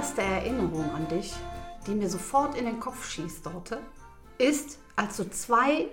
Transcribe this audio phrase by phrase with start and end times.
[0.00, 1.30] Erste Erinnerung an dich,
[1.86, 3.80] die mir sofort in den Kopf schießt, Dorte,
[4.38, 5.88] ist, als du zwei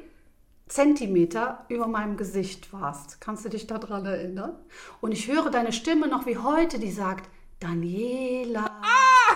[0.69, 3.19] Zentimeter über meinem Gesicht warst.
[3.19, 4.55] Kannst du dich daran erinnern?
[5.01, 8.79] Und ich höre deine Stimme noch wie heute, die sagt, Daniela.
[8.81, 9.35] Ah!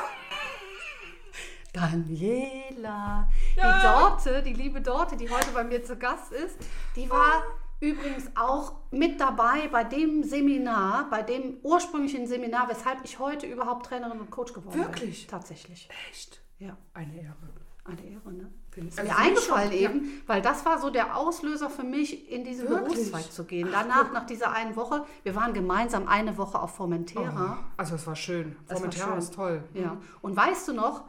[1.74, 3.28] Daniela.
[3.58, 3.76] Ja.
[3.76, 6.56] Die Dorte, die liebe Dorte, die heute bei mir zu Gast ist,
[6.96, 7.44] die war
[7.82, 13.88] übrigens auch mit dabei bei dem Seminar, bei dem ursprünglichen Seminar, weshalb ich heute überhaupt
[13.88, 14.92] Trainerin und Coach geworden Wirklich?
[14.94, 15.02] bin.
[15.02, 15.28] Wirklich?
[15.28, 15.90] Tatsächlich.
[16.10, 16.42] Echt?
[16.60, 16.78] Ja.
[16.94, 17.36] Eine Ehre.
[17.84, 18.52] Eine Ehre, ne?
[18.70, 19.80] Findest Ist mir eingefallen schon?
[19.82, 22.94] eben, weil das war so der Auslöser für mich, in diesen Wirklich?
[22.94, 23.68] Berufszweig zu gehen.
[23.74, 24.14] Ach, Danach, guck.
[24.14, 27.58] nach dieser einen Woche, wir waren gemeinsam eine Woche auf Formentera.
[27.60, 28.56] Oh, also es war schön.
[28.68, 29.18] Das war Formentera schön.
[29.18, 29.64] ist toll.
[29.74, 29.98] Ja.
[30.22, 31.04] Und weißt du noch,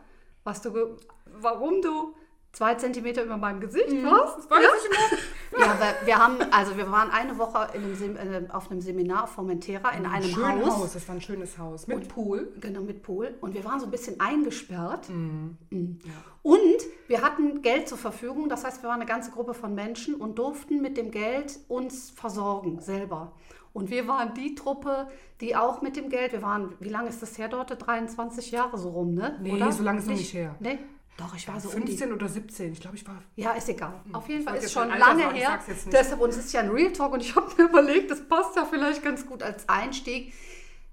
[0.44, 2.16] was du, warum du
[2.52, 4.38] zwei Zentimeter über meinem Gesicht warst?
[4.38, 5.18] Das weiß ich noch.
[5.58, 9.24] Ja, weil wir haben, also wir waren eine Woche in einem äh, auf einem Seminar
[9.24, 10.76] auf Formentera in einem schönes Haus.
[10.76, 10.92] Haus.
[10.94, 11.86] Das war ein schönes Haus.
[11.86, 12.52] Mit Pool.
[12.60, 13.34] Genau, mit Pool.
[13.40, 15.08] Und wir waren so ein bisschen eingesperrt.
[15.08, 15.56] Mhm.
[15.70, 15.98] Mhm.
[16.42, 16.60] Und
[17.08, 18.48] wir hatten Geld zur Verfügung.
[18.48, 22.10] Das heißt, wir waren eine ganze Gruppe von Menschen und durften mit dem Geld uns
[22.10, 23.32] versorgen, selber.
[23.72, 25.08] Und wir waren die Truppe,
[25.40, 27.74] die auch mit dem Geld, wir waren, wie lange ist das her dort?
[27.86, 29.38] 23 Jahre so rum, ne?
[29.40, 30.56] Nee, so lange ist noch nicht her.
[30.60, 30.78] Nee?
[31.22, 32.72] Doch, ich war so um die 15 oder 17.
[32.72, 33.22] Ich glaube, ich war.
[33.36, 33.94] ja, ist egal.
[34.12, 35.60] Auf jeden Fall ist schon lange sagen, her.
[35.90, 38.56] Deshalb, und es ist ja ein Real Talk und ich habe mir überlegt, das passt
[38.56, 40.32] ja vielleicht ganz gut als Einstieg.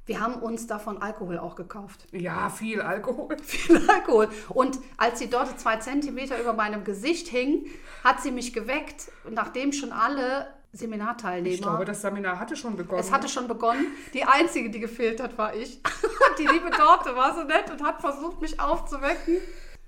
[0.06, 2.08] Wir haben uns davon Alkohol auch gekauft.
[2.12, 3.38] Ja, viel Alkohol.
[3.44, 4.30] Viel Alkohol.
[4.50, 7.68] Und als sie dort zwei Zentimeter über meinem Gesicht hing,
[8.04, 11.54] hat sie mich geweckt, nachdem schon alle Seminarteilnehmer.
[11.54, 13.02] Ich glaube, das Seminar hatte schon begonnen.
[13.02, 13.88] Es hatte schon begonnen.
[14.14, 15.80] Die einzige, die gefehlt hat, war ich.
[16.40, 19.38] Die liebe Dorte war so nett und hat versucht, mich aufzuwecken.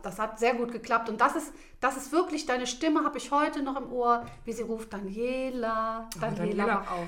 [0.03, 1.09] Das hat sehr gut geklappt.
[1.09, 4.53] Und das ist, das ist wirklich, deine Stimme habe ich heute noch im Ohr, wie
[4.53, 6.65] sie ruft, Daniela, Daniela, Daniela.
[6.85, 7.07] mach auf.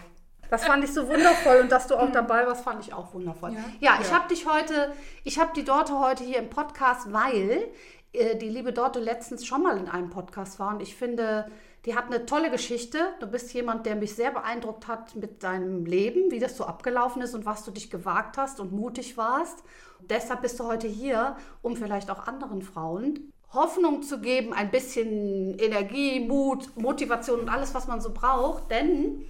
[0.49, 3.53] Das fand ich so wundervoll und dass du auch dabei warst, fand ich auch wundervoll.
[3.53, 3.97] Ja, Ja?
[4.01, 4.15] ich Ja.
[4.15, 4.93] habe dich heute,
[5.23, 7.67] ich habe die Dorte heute hier im Podcast, weil
[8.13, 11.49] äh, die liebe Dorte letztens schon mal in einem Podcast war und ich finde,
[11.85, 12.99] die hat eine tolle Geschichte.
[13.19, 17.21] Du bist jemand, der mich sehr beeindruckt hat mit deinem Leben, wie das so abgelaufen
[17.21, 19.63] ist und was du dich gewagt hast und mutig warst.
[19.99, 25.57] Deshalb bist du heute hier, um vielleicht auch anderen Frauen Hoffnung zu geben, ein bisschen
[25.59, 28.71] Energie, Mut, Motivation und alles, was man so braucht.
[28.71, 29.25] Denn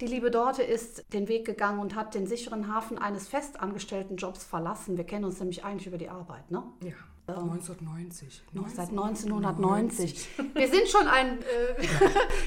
[0.00, 4.44] die liebe Dorte ist den Weg gegangen und hat den sicheren Hafen eines festangestellten Jobs
[4.44, 4.96] verlassen.
[4.96, 6.62] Wir kennen uns nämlich eigentlich über die Arbeit, ne?
[6.82, 6.94] Ja.
[7.28, 8.42] 1990.
[8.52, 10.28] Noch seit 1990.
[10.54, 11.40] Wir sind schon ein.
[11.40, 11.82] Äh,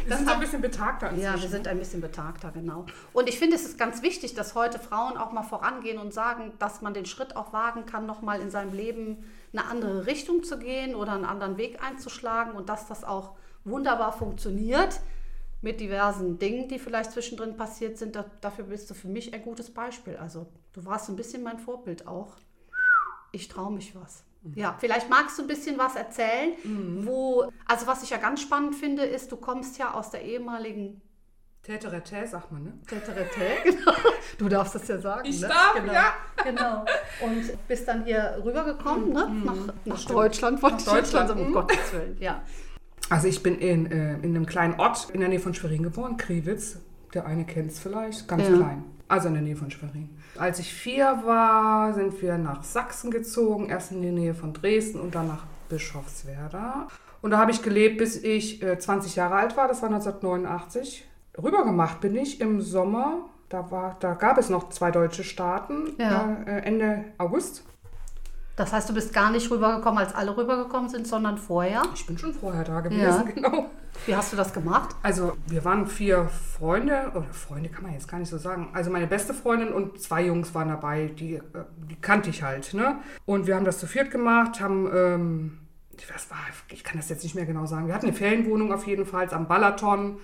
[0.08, 1.26] Wir sind so ein bisschen betagter inzwischen.
[1.36, 2.86] ja, wir sind ein bisschen betagter, genau.
[3.12, 6.54] Und ich finde, es ist ganz wichtig, dass heute Frauen auch mal vorangehen und sagen,
[6.60, 10.58] dass man den Schritt auch wagen kann, nochmal in seinem Leben eine andere Richtung zu
[10.58, 13.36] gehen oder einen anderen Weg einzuschlagen und dass das auch
[13.66, 15.02] wunderbar funktioniert
[15.62, 18.16] mit diversen Dingen, die vielleicht zwischendrin passiert sind.
[18.16, 20.16] Da, dafür bist du für mich ein gutes Beispiel.
[20.16, 22.38] Also du warst so ein bisschen mein Vorbild auch.
[23.34, 24.24] Ich traue mich was.
[24.56, 26.54] Ja, vielleicht magst du ein bisschen was erzählen,
[27.06, 31.02] wo, also was ich ja ganz spannend finde, ist, du kommst ja aus der ehemaligen
[31.62, 32.74] Täterete, sagt man, ne?
[32.88, 33.30] Teterete,
[33.64, 33.92] genau.
[34.38, 35.28] Du darfst das ja sagen.
[35.28, 35.50] Ich ne?
[35.50, 35.94] darf, genau.
[35.94, 36.14] ja.
[36.44, 36.86] Genau.
[37.22, 39.30] Und bist dann hier rübergekommen, ne?
[39.44, 41.54] Nach, nach Deutschland, wollte Nach ich Deutschland, sagen, um mhm.
[41.54, 42.42] Gottes Willen, ja.
[43.10, 46.16] Also ich bin in, äh, in einem kleinen Ort in der Nähe von Schwerin geboren,
[46.18, 46.80] Kriwitz.
[47.14, 48.56] Der eine kennt es vielleicht, ganz Ja.
[48.56, 48.86] klein.
[49.08, 50.18] Also in der Nähe von Schwerin.
[50.40, 55.00] Als ich vier war, sind wir nach Sachsen gezogen, erst in die Nähe von Dresden
[55.00, 56.88] und dann nach Bischofswerda.
[57.22, 61.06] Und da habe ich gelebt, bis ich äh, 20 Jahre alt war, das war 1989.
[61.42, 66.38] Rübergemacht bin ich im Sommer, da, war, da gab es noch zwei deutsche Staaten, Ja.
[66.46, 67.64] äh, Ende August.
[68.56, 71.82] Das heißt, du bist gar nicht rübergekommen, als alle rübergekommen sind, sondern vorher.
[71.96, 73.22] Ich bin schon vorher da gewesen, Ja.
[73.36, 73.66] genau.
[74.06, 74.96] Wie hast du das gemacht?
[75.04, 78.70] Also wir waren vier Freunde, oder Freunde kann man jetzt gar nicht so sagen.
[78.74, 81.42] Also meine beste Freundin und zwei Jungs waren dabei, die, äh,
[81.90, 82.74] die kannte ich halt.
[82.74, 82.98] Ne?
[83.26, 85.60] Und wir haben das zu viert gemacht, haben, ähm,
[86.14, 86.38] was war,
[86.70, 87.88] ich kann das jetzt nicht mehr genau sagen.
[87.88, 90.20] Wir hatten eine Ferienwohnung auf jeden Fall am Balaton.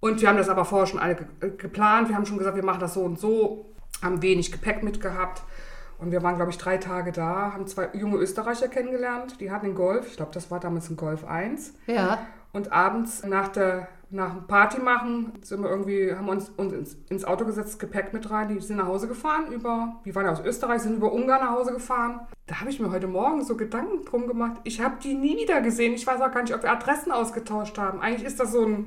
[0.00, 2.08] Und wir haben das aber vorher schon alle ge äh, geplant.
[2.08, 3.72] Wir haben schon gesagt, wir machen das so und so,
[4.02, 5.42] haben wenig Gepäck mitgehabt.
[5.98, 9.40] Und wir waren, glaube ich, drei Tage da, haben zwei junge Österreicher kennengelernt.
[9.40, 10.08] Die hatten einen Golf.
[10.08, 11.72] Ich glaube, das war damals ein Golf 1.
[11.86, 12.18] Ja.
[12.56, 16.96] Und abends nach der nach dem Party machen sind wir irgendwie, haben uns, uns ins,
[17.10, 20.32] ins Auto gesetzt, Gepäck mit rein, die sind nach Hause gefahren über, die waren ja
[20.32, 22.20] aus Österreich, sind über Ungarn nach Hause gefahren.
[22.46, 24.60] Da habe ich mir heute Morgen so Gedanken drum gemacht.
[24.64, 25.92] Ich habe die nie wieder gesehen.
[25.92, 28.00] Ich weiß auch gar nicht, ob wir Adressen ausgetauscht haben.
[28.00, 28.86] Eigentlich ist das so ein,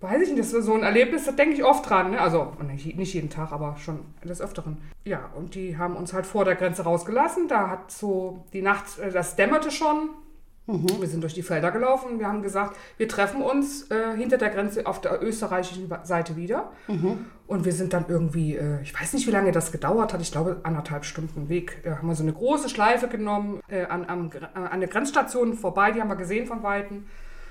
[0.00, 2.10] weiß ich nicht, das ist so ein Erlebnis, da denke ich oft dran.
[2.10, 2.20] Ne?
[2.20, 4.78] Also nicht jeden Tag, aber schon des Öfteren.
[5.04, 7.48] Ja, und die haben uns halt vor der Grenze rausgelassen.
[7.48, 10.10] Da hat so die Nacht, äh, das dämmerte schon.
[10.66, 11.00] Mhm.
[11.00, 14.38] Wir sind durch die Felder gelaufen und wir haben gesagt, wir treffen uns äh, hinter
[14.38, 16.70] der Grenze auf der österreichischen Seite wieder.
[16.86, 17.26] Mhm.
[17.48, 20.30] Und wir sind dann irgendwie, äh, ich weiß nicht, wie lange das gedauert hat, ich
[20.30, 21.82] glaube anderthalb Stunden Weg.
[21.84, 25.90] Äh, haben wir so eine große Schleife genommen äh, an, am, an der Grenzstation vorbei,
[25.90, 27.06] die haben wir gesehen von Weitem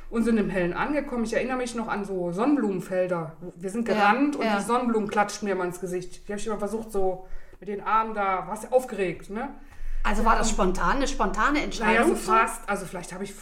[0.09, 1.23] und sind im Hellen angekommen.
[1.23, 3.33] Ich erinnere mich noch an so Sonnenblumenfelder.
[3.55, 4.57] Wir sind gerannt ja, und ja.
[4.57, 6.27] die Sonnenblumen klatschten mir mal ins Gesicht.
[6.27, 7.27] Die habe ich immer versucht, so
[7.59, 9.49] mit den Armen da, warst aufgeregt, ne?
[10.03, 12.09] Also war das spontan, eine spontane Entscheidung?
[12.09, 12.67] Naja, so fast.
[12.67, 13.33] Also vielleicht habe ich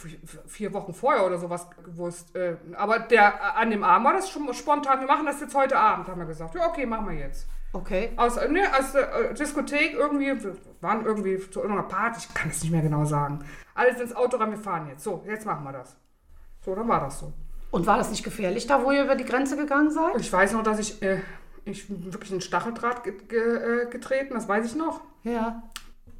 [0.46, 2.34] vier Wochen vorher oder sowas gewusst.
[2.36, 5.00] Äh, aber der, an dem Abend war das schon spontan.
[5.00, 6.54] Wir machen das jetzt heute Abend, haben wir gesagt.
[6.54, 7.46] Ja, okay, machen wir jetzt.
[7.72, 8.10] Okay.
[8.16, 12.50] Aus, ne, aus der äh, Diskothek irgendwie, wir waren irgendwie zu irgendeiner Party, ich kann
[12.50, 13.44] es nicht mehr genau sagen.
[13.74, 15.04] Alles ins Auto rein, wir fahren jetzt.
[15.04, 15.96] So, jetzt machen wir das.
[16.64, 17.32] So, dann war das so.
[17.70, 20.16] Und war das nicht gefährlich da, wo ihr über die Grenze gegangen seid?
[20.18, 21.20] Ich weiß noch, dass ich, äh,
[21.64, 25.00] ich wirklich in Stacheldraht ge ge äh, getreten, das weiß ich noch.
[25.22, 25.62] Ja.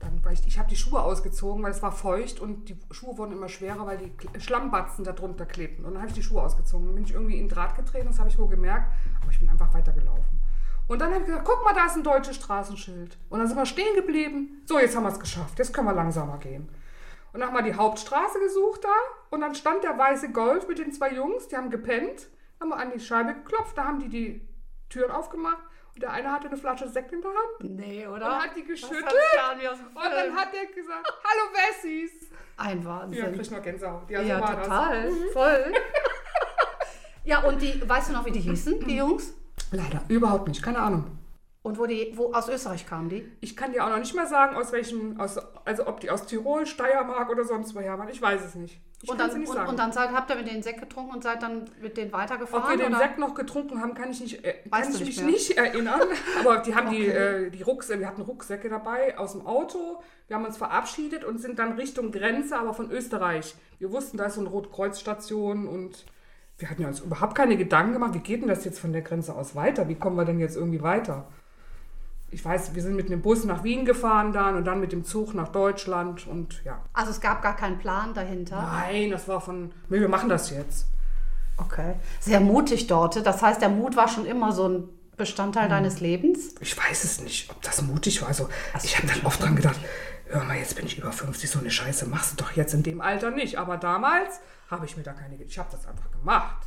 [0.01, 3.19] Dann war ich, ich habe die Schuhe ausgezogen, weil es war feucht und die Schuhe
[3.19, 5.85] wurden immer schwerer, weil die Schlammbatzen darunter klebten.
[5.85, 6.87] Und dann habe ich die Schuhe ausgezogen.
[6.87, 9.49] Dann bin ich irgendwie in Draht getreten, das habe ich wohl gemerkt, aber ich bin
[9.51, 10.41] einfach weitergelaufen.
[10.89, 13.17] Und dann habe ich gesagt, guck mal, da ist ein deutsches Straßenschild.
[13.29, 14.63] Und dann sind wir stehen geblieben.
[14.65, 15.59] So, jetzt haben wir es geschafft.
[15.59, 16.69] Jetzt können wir langsamer gehen.
[17.33, 18.89] Und dann haben wir die Hauptstraße gesucht da.
[19.29, 22.29] Und dann stand der weiße Golf mit den zwei Jungs, die haben gepennt.
[22.59, 24.49] Haben wir an die Scheibe geklopft, da haben die die
[24.89, 25.63] Türen aufgemacht.
[26.01, 27.77] Der eine hatte eine Flasche Sekt in der Hand.
[27.79, 28.27] Nee, oder?
[28.27, 29.05] Und hat die geschüttelt.
[29.05, 32.31] Und dann hat der gesagt, hallo Wessis.
[32.57, 33.19] Ein Wahnsinn.
[33.19, 34.11] Ja, krieg noch Gänsehaut.
[34.11, 35.05] Ja, so ja total.
[35.05, 35.13] Das.
[35.13, 35.31] Mhm.
[35.33, 35.73] Voll.
[37.25, 39.35] ja, und die, weißt du noch, wie die hießen, die Jungs?
[39.73, 40.63] Leider, überhaupt nicht.
[40.63, 41.20] Keine Ahnung.
[41.63, 43.31] Und wo die, wo aus Österreich kamen die?
[43.43, 46.25] Ich kann dir auch noch nicht mal sagen, aus welchem, aus, also ob die aus
[46.25, 48.09] Tirol, Steiermark oder sonst woher waren.
[48.09, 48.81] Ich weiß es nicht.
[49.03, 51.23] Ich und dann, nicht und, und, dann seid, habt ihr mit denen Sekt getrunken und
[51.23, 52.65] seid dann mit denen weitergefahren?
[52.65, 52.99] Ob wir den oder?
[52.99, 55.27] Sekt noch getrunken haben, kann ich, nicht, äh, kann ich mich mehr?
[55.27, 56.01] nicht erinnern.
[56.41, 56.97] Aber die haben okay.
[56.97, 60.03] die, äh, die Rucksäcke, wir hatten Rucksäcke dabei aus dem Auto.
[60.29, 63.55] Wir haben uns verabschiedet und sind dann Richtung Grenze, aber von Österreich.
[63.79, 66.07] Wir wussten, da ist so eine Rotkreuzstation und
[66.59, 69.03] wir hatten ja uns überhaupt keine Gedanken gemacht, wie geht denn das jetzt von der
[69.03, 69.89] Grenze aus weiter?
[69.89, 71.27] Wie kommen wir denn jetzt irgendwie weiter?
[72.31, 75.05] Ich weiß, wir sind mit dem Bus nach Wien gefahren dann und dann mit dem
[75.05, 76.83] Zug nach Deutschland und ja.
[76.93, 78.63] Also es gab gar keinen Plan dahinter?
[78.63, 80.87] Nein, das war von, wir machen das jetzt.
[81.57, 81.95] Okay.
[82.21, 83.25] Sehr mutig dort.
[83.27, 85.71] Das heißt, der Mut war schon immer so ein Bestandteil hm.
[85.71, 86.55] deines Lebens?
[86.61, 88.29] Ich weiß es nicht, ob das mutig war.
[88.29, 89.79] Also, also ich habe dann oft dran gedacht,
[90.27, 92.83] hör mal, jetzt bin ich über 50, so eine Scheiße machst du doch jetzt in
[92.83, 93.59] dem Alter nicht.
[93.59, 94.41] Aber damals
[94.71, 96.67] habe ich mir da keine, ich habe das einfach gemacht.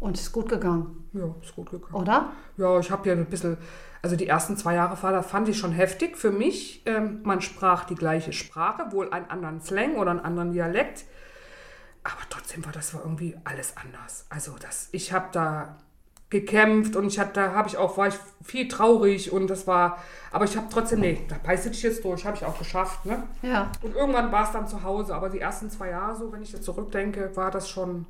[0.00, 1.08] Und ist gut gegangen?
[1.12, 1.94] Ja, ist gut gegangen.
[1.94, 2.32] Oder?
[2.56, 3.58] Ja, ich habe ja ein bisschen
[4.02, 6.82] also die ersten zwei Jahre fand ich schon heftig für mich.
[6.86, 11.04] Ähm, man sprach die gleiche Sprache, wohl einen anderen Slang oder einen anderen Dialekt.
[12.02, 14.26] Aber trotzdem war das war irgendwie alles anders.
[14.30, 15.76] Also das, ich habe da
[16.30, 19.98] gekämpft und ich hatte, da habe ich auch, war ich viel traurig und das war,
[20.30, 23.24] aber ich habe trotzdem, nee, da beiße ich jetzt durch, habe ich auch geschafft, ne?
[23.42, 23.70] Ja.
[23.82, 26.52] Und irgendwann war es dann zu Hause, aber die ersten zwei Jahre so, wenn ich
[26.52, 28.06] jetzt zurückdenke, war das schon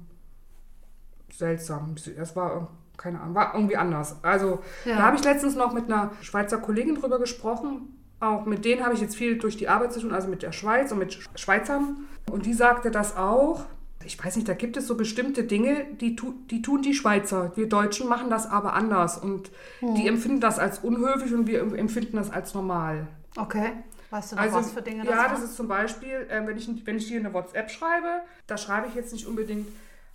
[1.32, 1.94] seltsam.
[1.94, 2.68] Es war
[3.00, 4.16] keine Ahnung, war irgendwie anders.
[4.22, 4.96] Also ja.
[4.96, 7.96] da habe ich letztens noch mit einer Schweizer Kollegin drüber gesprochen.
[8.20, 10.52] Auch mit denen habe ich jetzt viel durch die Arbeit zu tun, also mit der
[10.52, 12.04] Schweiz und mit Schweizern.
[12.30, 13.64] Und die sagte das auch.
[14.04, 17.52] Ich weiß nicht, da gibt es so bestimmte Dinge, die, tu, die tun die Schweizer.
[17.54, 19.16] Wir Deutschen machen das aber anders.
[19.16, 19.94] Und hm.
[19.94, 23.08] die empfinden das als unhöflich und wir empfinden das als normal.
[23.36, 23.72] Okay.
[24.10, 26.56] Weißt du noch, also, was für Dinge das Ja, das ist zum Beispiel, äh, wenn,
[26.56, 29.68] ich, wenn ich dir eine WhatsApp schreibe, da schreibe ich jetzt nicht unbedingt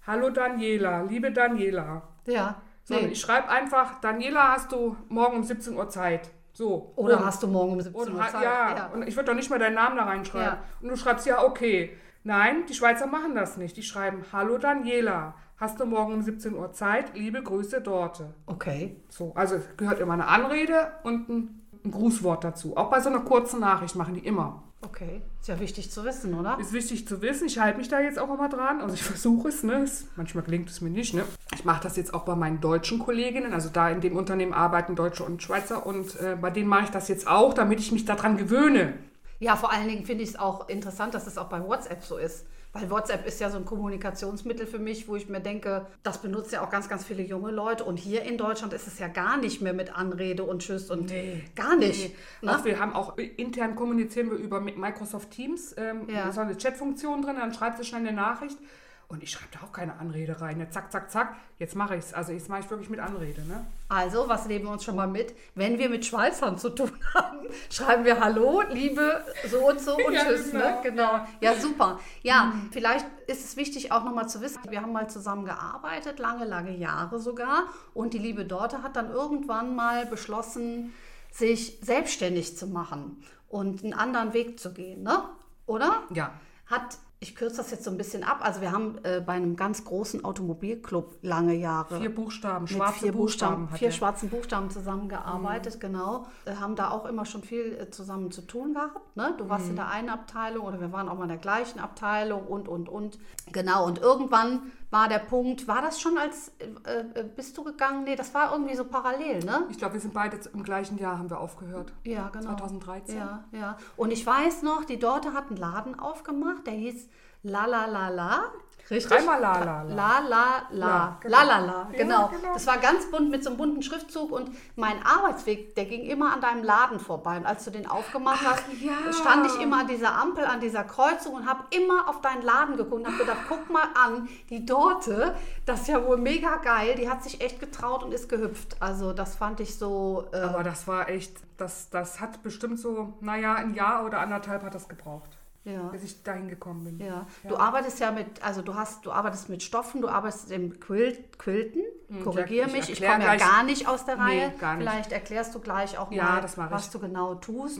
[0.06, 2.04] Hallo Daniela, liebe Daniela.
[2.28, 2.62] Ja.
[2.86, 3.14] Sondern nee.
[3.14, 6.30] ich schreibe einfach, Daniela, hast du morgen um 17 Uhr Zeit?
[6.54, 6.94] So.
[6.96, 8.44] Oder und, hast du morgen um 17 Uhr Zeit?
[8.44, 8.86] Ja, ja.
[8.94, 10.58] und ich würde doch nicht mal deinen Namen da reinschreiben.
[10.60, 10.64] Ja.
[10.82, 11.98] Und du schreibst, ja, okay.
[12.24, 13.76] Nein, die Schweizer machen das nicht.
[13.76, 17.16] Die schreiben, hallo Daniela, hast du morgen um 17 Uhr Zeit?
[17.16, 18.36] Liebe Grüße, Dorte.
[18.46, 19.02] Okay.
[19.10, 22.78] So, also gehört immer eine Anrede und ein, ein Grußwort dazu.
[22.78, 24.64] Auch bei so einer kurzen Nachricht machen die immer.
[24.86, 26.60] Okay, ist ja wichtig zu wissen, oder?
[26.60, 27.48] Ist wichtig zu wissen.
[27.48, 28.82] Ich halte mich da jetzt auch immer dran.
[28.82, 29.86] Also ich versuche es, ne?
[30.16, 31.24] manchmal gelingt es mir nicht, ne?
[31.56, 33.52] Ich mache das jetzt auch bei meinen deutschen Kolleginnen.
[33.52, 36.90] Also da in dem Unternehmen arbeiten Deutsche und Schweizer und äh, bei denen mache ich
[36.92, 38.94] das jetzt auch, damit ich mich daran gewöhne.
[39.40, 42.18] Ja, vor allen Dingen finde ich es auch interessant, dass es auch bei WhatsApp so
[42.18, 42.46] ist
[42.76, 46.56] Weil WhatsApp ist ja so ein Kommunikationsmittel für mich, wo ich mir denke, das benutzen
[46.56, 47.86] ja auch ganz, ganz viele junge Leute.
[47.86, 51.10] Und hier in Deutschland ist es ja gar nicht mehr mit Anrede und Tschüss und
[51.10, 51.42] Nee.
[51.56, 52.14] gar nicht.
[52.42, 52.52] Ne?
[52.54, 55.74] Auch wir haben auch intern kommunizieren wir über Microsoft Teams.
[55.78, 56.24] Ähm, Ja.
[56.24, 58.58] Da ist eine Chatfunktion drin, dann schreibt sie schnell eine Nachricht.
[59.08, 60.58] Und ich schreibe da auch keine Anrede rein.
[60.58, 60.70] Ne?
[60.70, 61.36] Zack, zack, zack.
[61.60, 62.14] Jetzt mache ich es.
[62.14, 63.42] Also jetzt mache ich wirklich mit Anrede.
[63.44, 63.66] Ne?
[63.88, 65.36] Also, was nehmen wir uns schon mal mit?
[65.54, 70.14] Wenn wir mit Schweizern zu tun haben, schreiben wir Hallo, liebe so und so und
[70.14, 70.52] Ja, Tschüss.
[70.52, 70.66] genau.
[70.66, 70.80] Ne?
[70.84, 71.28] genau.
[71.40, 72.00] Ja, super.
[72.24, 76.46] Ja, vielleicht ist es wichtig auch nochmal zu wissen, wir haben mal zusammen gearbeitet, lange,
[76.46, 77.66] lange Jahre sogar.
[77.94, 80.94] Und die liebe Dorte hat dann irgendwann mal beschlossen,
[81.32, 85.04] sich selbstständig zu machen und einen anderen Weg zu gehen.
[85.04, 85.24] Ne?
[85.68, 86.04] Oder?
[86.14, 86.32] Ja.
[86.66, 89.56] Hat, ich kürze das jetzt so ein bisschen ab, also wir haben äh, bei einem
[89.56, 93.78] ganz großen Automobilclub lange Jahre Vier Buchstaben, mit schwarze vier Buchstaben, Buchstaben.
[93.80, 93.92] vier er.
[93.92, 93.98] Mhm.
[93.98, 96.28] schwarzen Buchstaben zusammengearbeitet, genau.
[96.46, 99.16] Äh, haben da auch immer schon viel äh, zusammen zu tun gehabt.
[99.18, 99.34] Ne?
[99.40, 99.72] Du warst Mhm.
[99.72, 102.90] in der einen Abteilung oder wir waren auch mal in der gleichen Abteilung und, und,
[102.90, 103.18] und.
[103.52, 106.54] Genau, und irgendwann war der Punkt, war das schon als,
[106.86, 108.06] äh, äh, bist du gegangen?
[108.06, 109.66] Nee, das war irgendwie so parallel, ne?
[109.70, 111.92] Ich glaube, wir sind beide im gleichen Jahr haben wir aufgehört.
[112.06, 112.46] Ja, genau.
[112.46, 113.18] 2013.
[113.18, 113.78] Ja, ja.
[113.98, 117.10] Und ich weiß noch, die Dorte hat einen Laden aufgemacht, der hieß
[117.44, 118.44] La La La La.
[118.90, 119.12] Richtig?
[119.12, 119.94] Dreimal La La La.
[119.94, 121.18] La La La.
[121.22, 121.38] Genau.
[121.38, 122.28] La La La, genau.
[122.28, 122.54] genau.
[122.54, 126.34] Das war ganz bunt mit so einem bunten Schriftzug und mein Arbeitsweg, der ging immer
[126.34, 127.38] an deinem Laden vorbei.
[127.38, 129.12] Und als du den aufgemacht hast, ja.
[129.12, 132.78] stand ich immer an dieser Ampel, an dieser Kreuzung und habe immer auf deinen Laden
[132.78, 136.96] geguckt und habe gedacht, guck mal an, die Dorte, das ist ja wohl mega geil.
[136.96, 138.82] Die hat sich echt getraut und ist gehüpft.
[138.82, 140.28] Also das fand ich so...
[140.32, 144.64] Äh, Aber das war echt, das, das hat bestimmt so, naja, ein Jahr oder anderthalb
[144.64, 145.30] hat das gebraucht,
[145.66, 145.84] ja.
[145.90, 147.06] bis ich dahin gekommen bin.
[147.06, 147.28] Ja.
[147.48, 151.38] du arbeitest ja mit, also du hast, du arbeitest mit Stoffen, du arbeitest im Quilt,
[151.38, 151.82] Quilten.
[152.24, 154.54] Korrigiere ich mich, ich komme ja gar nicht aus der Nee, Reihe.
[154.60, 154.88] gar nicht.
[154.88, 157.80] Vielleicht erklärst du gleich auch Ja, mal, was du genau tust.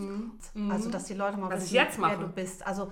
[0.70, 2.18] Also dass die Leute mal Was wissen, jetzt wer mache.
[2.22, 2.66] du bist.
[2.68, 2.92] Also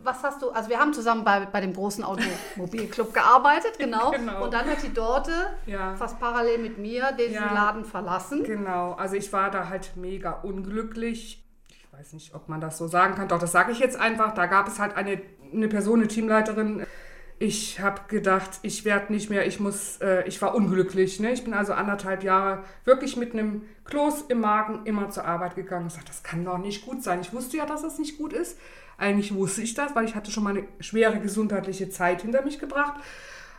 [0.00, 4.12] was hast du, also wir haben zusammen bei, bei dem großen Automobilclub gearbeitet, genau.
[4.12, 4.44] Genau.
[4.44, 5.32] Und dann hat die Dorte
[5.66, 5.96] Ja.
[5.96, 7.52] fast parallel mit mir diesen Ja.
[7.52, 8.44] Laden verlassen.
[8.44, 11.44] Genau, also ich war da halt mega unglücklich.
[11.98, 14.32] Weiß nicht, ob man das so sagen kann, doch das sage ich jetzt einfach.
[14.32, 15.20] Da gab es halt eine,
[15.52, 16.86] eine Person, eine Teamleiterin.
[17.40, 21.18] Ich habe gedacht, ich werde nicht mehr, ich muss, äh, ich war unglücklich.
[21.18, 21.32] Ne?
[21.32, 25.86] Ich bin also anderthalb Jahre wirklich mit einem Kloß im Magen immer zur Arbeit gegangen
[25.86, 27.20] und sagte, das kann doch nicht gut sein.
[27.20, 28.60] Ich wusste ja, dass das nicht gut ist.
[28.96, 32.60] Eigentlich wusste ich das, weil ich hatte schon mal eine schwere gesundheitliche Zeit hinter mich
[32.60, 32.94] gebracht.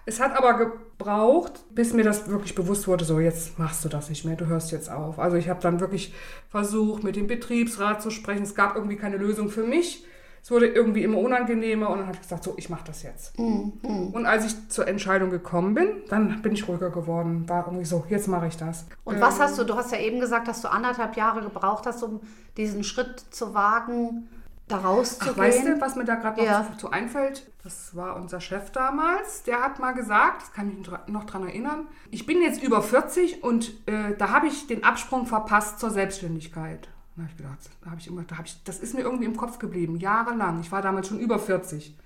[0.09, 4.09] Es hat aber gebraucht, bis mir das wirklich bewusst wurde, so jetzt machst du das
[4.09, 5.19] nicht mehr, du hörst jetzt auf.
[5.19, 6.15] Also ich habe dann wirklich
[6.49, 8.41] versucht, mit dem Betriebsrat zu sprechen.
[8.41, 10.03] Es gab irgendwie keine Lösung für mich.
[10.41, 13.37] Es wurde irgendwie immer unangenehmer und dann habe ich gesagt, so, ich mache das jetzt.
[13.37, 17.47] Und als ich zur Entscheidung gekommen bin, dann bin ich ruhiger geworden.
[17.47, 18.87] War irgendwie so, jetzt mache ich das.
[19.03, 22.01] Und was hast du, du hast ja eben gesagt, dass du anderthalb Jahre gebraucht hast,
[22.01, 22.21] um
[22.57, 24.27] diesen Schritt zu wagen,
[24.71, 25.33] da rauszugehen.
[25.35, 26.67] Ach, weißt du, was mir da gerade noch Ja.
[26.77, 27.51] zu, einfällt?
[27.63, 29.43] Das war unser Chef damals.
[29.43, 33.43] Der hat mal gesagt, das kann ich noch dran erinnern, ich bin jetzt über 40
[33.43, 36.87] und äh, da habe ich den Absprung verpasst zur Selbstständigkeit.
[37.15, 39.25] Da habe ich gedacht, da habe ich immer, da habe ich, das ist mir irgendwie
[39.25, 40.61] im Kopf geblieben, jahrelang.
[40.61, 41.97] Ich war damals schon über 40.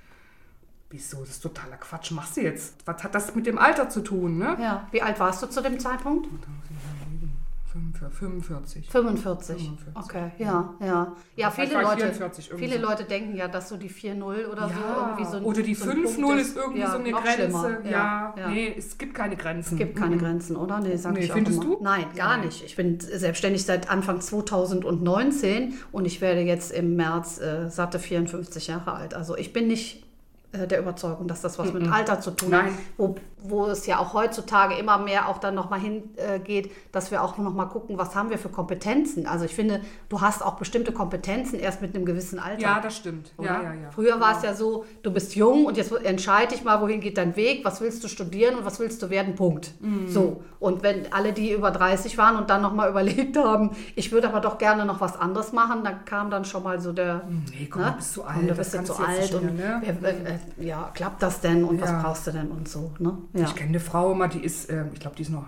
[0.90, 1.20] Wieso?
[1.22, 2.12] Das ist totaler Quatsch.
[2.12, 2.76] Machst du jetzt?
[2.86, 4.58] Was hat das mit dem Alter zu tun, ne?
[4.60, 4.88] Ja.
[4.92, 6.28] Wie alt warst du zu dem Zeitpunkt?
[7.74, 8.88] 45.
[8.90, 8.90] 45.
[8.90, 11.16] 45, Okay, ja, ja.
[11.36, 12.88] Ja, Vielleicht viele Leute, 44 irgendwie viele so.
[12.88, 15.74] Leute denken ja, dass so die 4-0 oder so Ja, irgendwie so ein oder die
[15.74, 17.82] so ein 5-0 Punkt ist irgendwie ja, so eine Grenze.
[17.90, 18.48] Ja, ja.
[18.50, 19.74] nee, es gibt keine Grenzen.
[19.74, 20.80] Es gibt keine Grenzen, oder?
[20.80, 21.76] Nee, sag Nee, ich auch findest immer.
[21.78, 21.84] du?
[21.84, 22.46] Nein, gar Nein.
[22.46, 22.64] nicht.
[22.64, 28.68] Ich bin selbstständig seit Anfang 2019 und ich werde jetzt im März äh, satte 54
[28.68, 29.14] Jahre alt.
[29.16, 30.06] Also ich bin nicht
[30.54, 32.66] der Überzeugung, dass das was mit Alter zu tun hat.
[32.98, 37.24] Wo, wo es ja auch heutzutage immer mehr auch dann nochmal hingeht, äh, dass wir
[37.24, 39.26] auch nochmal gucken, was haben wir für Kompetenzen.
[39.28, 42.62] Also ich finde, du hast auch bestimmte Kompetenzen erst mit einem gewissen Alter.
[42.62, 43.34] Ja, das stimmt.
[43.40, 43.92] Ja, ja, ja.
[43.92, 47.18] Früher war es ja so, du bist jung und jetzt entscheide dich mal, wohin geht
[47.18, 49.72] dein Weg, was willst du studieren und was willst du werden, Punkt.
[49.82, 50.08] Mhm.
[50.08, 50.44] So.
[50.60, 54.40] Und wenn alle, die über 30 waren und dann nochmal überlegt haben, ich würde aber
[54.40, 57.82] doch gerne noch was anderes machen, dann kam dann schon mal so der, Nee, komm,
[57.82, 57.90] ne?
[57.92, 59.86] du bist zu Komm, alt, du das bist zu du alt und mehr, ne?
[59.86, 62.02] äh, äh, ja, klappt das denn und was Ja.
[62.02, 62.92] brauchst du denn und so.
[63.00, 63.18] Ne?
[63.34, 63.46] Ja.
[63.46, 65.46] Ich kenne eine Frau immer, die ist, ähm, ich glaube, die ist noch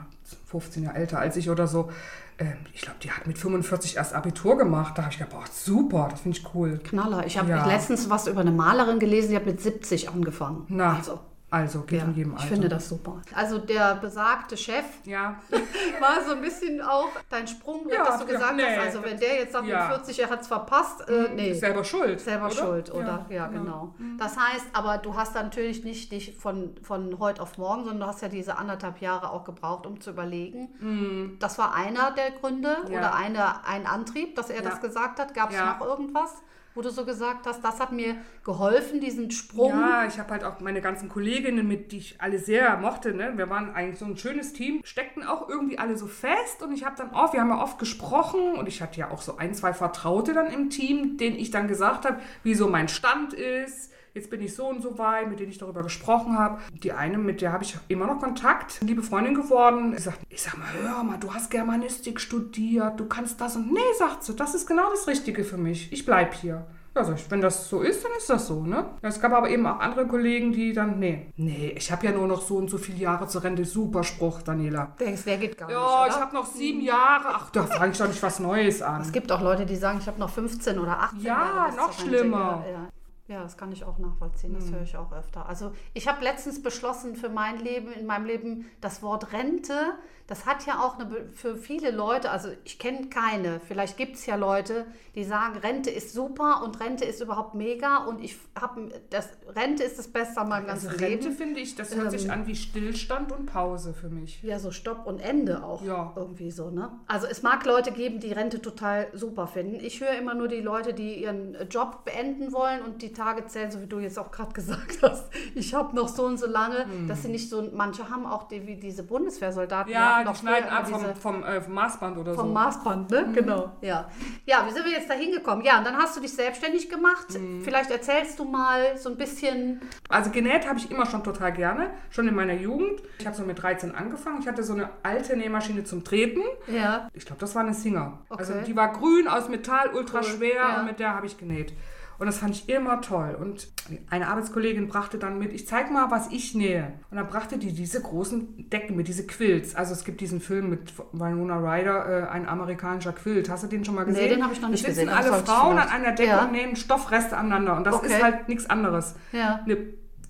[0.47, 1.89] 15 Jahre älter als ich oder so.
[2.37, 4.97] Ähm, ich glaube, die hat mit 45 erst Abitur gemacht.
[4.97, 6.79] Da habe ich gedacht, boah, super, das finde ich cool.
[6.83, 7.25] Knaller.
[7.25, 7.65] Ich habe Ja.
[7.65, 10.65] letztens was über eine Malerin gelesen, die hat mit 70 angefangen.
[10.67, 12.53] Na, also, also geht ja, in jedem ich Alter.
[12.53, 13.21] finde das super.
[13.33, 15.39] Also der besagte Chef Ja,
[15.99, 19.17] war so ein bisschen auch dein Sprungbrett, Ja, dass du gesagt nee, hast, also wenn
[19.19, 19.87] der jetzt sagt, ja.
[19.87, 21.51] mit 40, er hat es verpasst, äh, nee.
[21.51, 22.19] ist selber schuld.
[22.19, 22.55] Selber oder?
[22.55, 23.25] schuld, oder?
[23.29, 23.93] Ja, Ja, genau.
[24.17, 28.01] Das heißt, aber du hast dann natürlich nicht dich von, von heute auf morgen, sondern
[28.01, 31.37] du hast ja diese anderthalb Jahre auch gebraucht, um zu überlegen.
[31.39, 32.93] Das war einer der Gründe Mhm.
[32.93, 35.33] Oder eine, ein Antrieb, dass er das gesagt hat.
[35.33, 36.41] Gab es noch irgendwas?
[36.75, 39.70] Wo du so gesagt hast, das hat mir geholfen, diesen Sprung.
[39.72, 43.34] Ja, ich habe halt auch meine ganzen Kolleginnen, mit die ich alle sehr mochte, ne?
[43.38, 46.86] wir waren eigentlich so ein schönes Team, steckten auch irgendwie alle so fest und ich
[46.86, 49.53] habe dann oft, wir haben ja oft gesprochen und ich hatte ja auch so ein,
[49.53, 53.91] zwei Vertraute dann im Team, denen ich dann gesagt habe, wie so mein Stand ist,
[54.15, 56.60] jetzt bin ich so und so weit, mit denen ich darüber gesprochen habe.
[56.84, 59.93] Die eine, mit der habe ich immer noch Kontakt, liebe Freundin geworden.
[59.95, 63.72] Sie sagt, ich sag mal, hör mal, du hast Germanistik studiert, du kannst das und
[63.72, 65.91] nee, sagt sie, das ist genau das Richtige für mich.
[65.91, 66.65] Ich bleib hier.
[66.98, 68.86] Ja, ich, wenn das so ist, dann ist das so, ne?
[69.01, 72.25] Es gab aber eben auch andere Kollegen, die dann, nee, nee, ich habe ja nur
[72.25, 73.65] noch so und so viele Jahre zur Rente.
[73.65, 74.93] Super Spruch, Daniela.
[74.98, 76.07] Denkst, wer geht gar Ja, nicht, oder?
[76.07, 77.25] ich habe noch sieben Jahre.
[77.34, 79.01] Ach, da fange ich doch nicht was Neues an.
[79.01, 81.67] Es gibt auch Leute, die sagen, ich habe noch 15 oder 18 Ja, Jahre.
[81.67, 82.63] bis noch schlimmer.
[82.72, 82.88] Ja,
[83.27, 83.41] ja.
[83.44, 84.53] das kann ich auch nachvollziehen.
[84.53, 84.60] Hm.
[84.60, 85.48] Das höre ich auch öfter.
[85.48, 89.94] Also ich habe letztens beschlossen für mein Leben, in meinem Leben, das Wort Rente,
[90.27, 94.25] das hat ja auch eine, für viele Leute, also ich kenne keine, vielleicht gibt es
[94.25, 98.89] ja Leute, die sagen, Rente ist super und Rente ist überhaupt mega und ich habe,
[99.12, 101.38] das Rente ist das Beste an meinem ganzen Also Rente Leben.
[101.38, 102.32] finde ich, das hört sich Ähm.
[102.32, 104.41] an wie Stillstand und Pause für mich.
[104.44, 106.12] Ja, so Stopp und Ende auch Ja.
[106.15, 106.91] irgendwie so, ne?
[107.08, 109.75] Also es mag Leute geben, die Rente total super finden.
[109.79, 113.70] Ich höre immer nur die Leute, die ihren Job beenden wollen und die Tage zählen,
[113.72, 115.29] so wie du jetzt auch gerade gesagt hast.
[115.53, 118.65] Ich habe noch so und so lange, dass sie nicht so, manche haben auch die,
[118.67, 119.94] wie diese Bundeswehrsoldaten.
[119.94, 120.14] Hm.
[120.24, 122.53] Ja, hatten die schneiden ab vom, vom, äh, vom Maßband oder vom so.
[122.53, 123.29] Maßband, ne?
[123.34, 124.10] Genau, ja.
[124.45, 125.63] Ja, wie sind wir jetzt da hingekommen?
[125.65, 127.27] Ja, und dann hast du dich selbstständig gemacht.
[127.39, 127.62] Mhm.
[127.63, 129.81] Vielleicht erzählst du mal so ein bisschen.
[130.10, 133.01] Also genäht habe ich immer schon total gerne, schon in meiner Jugend.
[133.19, 134.39] Ich habe so mit 13 angefangen.
[134.41, 136.41] Ich hatte so eine alte Nähmaschine zum Treten.
[136.67, 137.10] Ja.
[137.13, 138.19] Ich glaube, das war eine Singer.
[138.29, 138.63] Also Okay.
[138.67, 140.79] die war grün, aus Metall, ultra Cool, schwer ja.
[140.79, 141.74] und mit der habe ich genäht.
[142.17, 143.36] Und das fand ich immer toll.
[143.39, 143.67] Und
[144.10, 146.93] eine Arbeitskollegin brachte dann mit, ich zeig mal, was ich nähe.
[147.12, 149.75] Und dann brachte die diese großen Decken mit, diese Quilts.
[149.75, 153.50] Also es gibt diesen Film mit Winona Ryder, äh, ein amerikanischer Quilt.
[153.50, 154.29] Hast du den schon mal Nee, gesehen?
[154.29, 156.45] den habe ich noch nicht Da sitzen gesehen, alle Frauen an einer Decke Ja.
[156.45, 157.75] und nähen Stoffreste aneinander.
[157.77, 158.07] Und das Okay.
[158.07, 159.15] ist halt nichts anderes.
[159.31, 159.62] Ja.
[159.65, 159.77] Eine,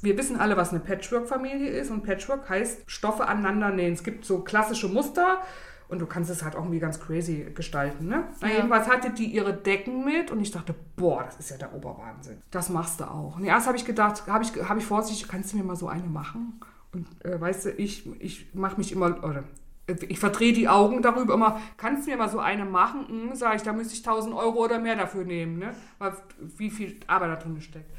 [0.02, 1.92] wir wissen alle, was eine Patchwork-Familie ist.
[1.92, 3.94] Und Patchwork heißt Stoffe aneinander nähen.
[3.94, 5.40] Es gibt so klassische Muster.
[5.88, 8.24] Und du kannst es halt auch irgendwie ganz crazy gestalten, ne?
[8.42, 8.48] Ja.
[8.48, 12.38] jedenfalls hatte die ihre Decken mit und ich dachte, boah, das ist ja der Oberwahnsinn.
[12.52, 13.38] Das machst du auch.
[13.38, 15.88] Und erst habe ich gedacht, habe ich, hab ich vorsichtig, kannst du mir mal so
[15.88, 16.60] eine machen?
[16.92, 19.44] Und äh, weißt du, ich, ich mache mich immer, oder
[19.88, 23.08] ich verdrehe die Augen darüber immer, kannst du mir mal so eine machen?
[23.08, 25.76] Hm, sag ich, da müsste ich 1000 Euro oder mehr dafür nehmen, ne?
[26.00, 26.14] Weil,
[26.58, 27.92] wie viel Arbeit da drin steckt.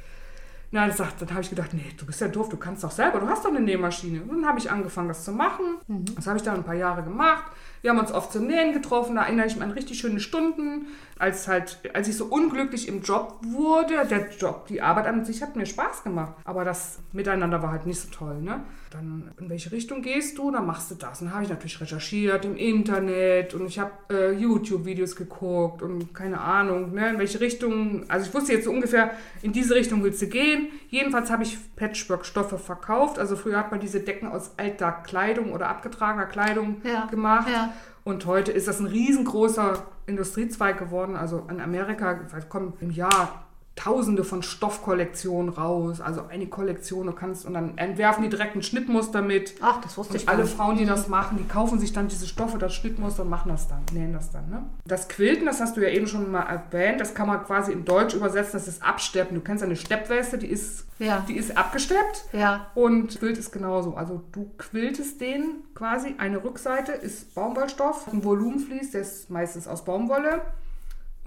[0.73, 2.91] Na, das sagt, dann habe ich gedacht, nee, du bist ja doof, du kannst doch
[2.91, 4.23] selber, du hast doch eine Nähmaschine.
[4.23, 5.77] Und dann habe ich angefangen, das zu machen.
[6.17, 7.45] Das habe ich dann ein paar Jahre gemacht.
[7.87, 10.87] Wir haben uns oft zum Nähen getroffen, da erinnere ich mich an richtig schöne Stunden.
[11.21, 15.41] Als, halt, als ich so unglücklich im Job wurde, der Job, die Arbeit an sich
[15.41, 16.35] hat mir Spaß gemacht.
[16.43, 18.41] Aber das Miteinander war halt nicht so toll.
[18.43, 18.65] Ne?
[18.97, 20.51] Dann, in welche Richtung gehst du?
[20.51, 21.21] Dann machst du das.
[21.21, 26.15] Und dann habe ich natürlich recherchiert im Internet und ich habe äh, YouTube-Videos geguckt und
[26.15, 28.05] keine Ahnung, ne, in welche Richtung.
[28.09, 29.11] Also ich wusste jetzt so ungefähr,
[29.43, 30.69] in diese Richtung willst du gehen.
[30.89, 33.19] Jedenfalls habe ich Patchwork-Stoffe verkauft.
[33.19, 37.49] Also früher hat man diese Decken aus alter Kleidung oder abgetragener Kleidung Ja, gemacht.
[37.53, 37.75] ja.
[38.05, 41.17] Und heute ist das ein riesengroßer Industriezweig geworden.
[41.17, 42.15] Also in Amerika
[42.49, 43.46] kommen im Jahr
[43.77, 46.01] Tausende von Stoffkollektionen raus.
[46.01, 49.55] Also eine Kollektion, du kannst, und dann entwerfen die direkt ein Schnittmuster mit.
[49.61, 50.57] Ach, das wusste ich Und gar alle nicht.
[50.57, 53.69] Frauen, die das machen, die kaufen sich dann diese Stoffe, das Schnittmuster und machen das
[53.69, 54.49] dann, nähen das dann.
[54.49, 54.63] Ne?
[54.87, 57.85] Das Quilten, das hast du ja eben schon mal erwähnt, das kann man quasi in
[57.85, 59.35] Deutsch übersetzen, das ist Absteppen.
[59.37, 61.23] Du kennst eine Steppweste, die ist, Ja.
[61.29, 62.25] die ist abgesteppt.
[62.33, 62.69] Ja.
[62.75, 63.95] Und Quilt ist genauso.
[63.95, 66.15] Also du quiltest den quasi.
[66.17, 70.41] Eine Rückseite ist Baumwollstoff, ein Volumenvlies, der ist meistens aus Baumwolle.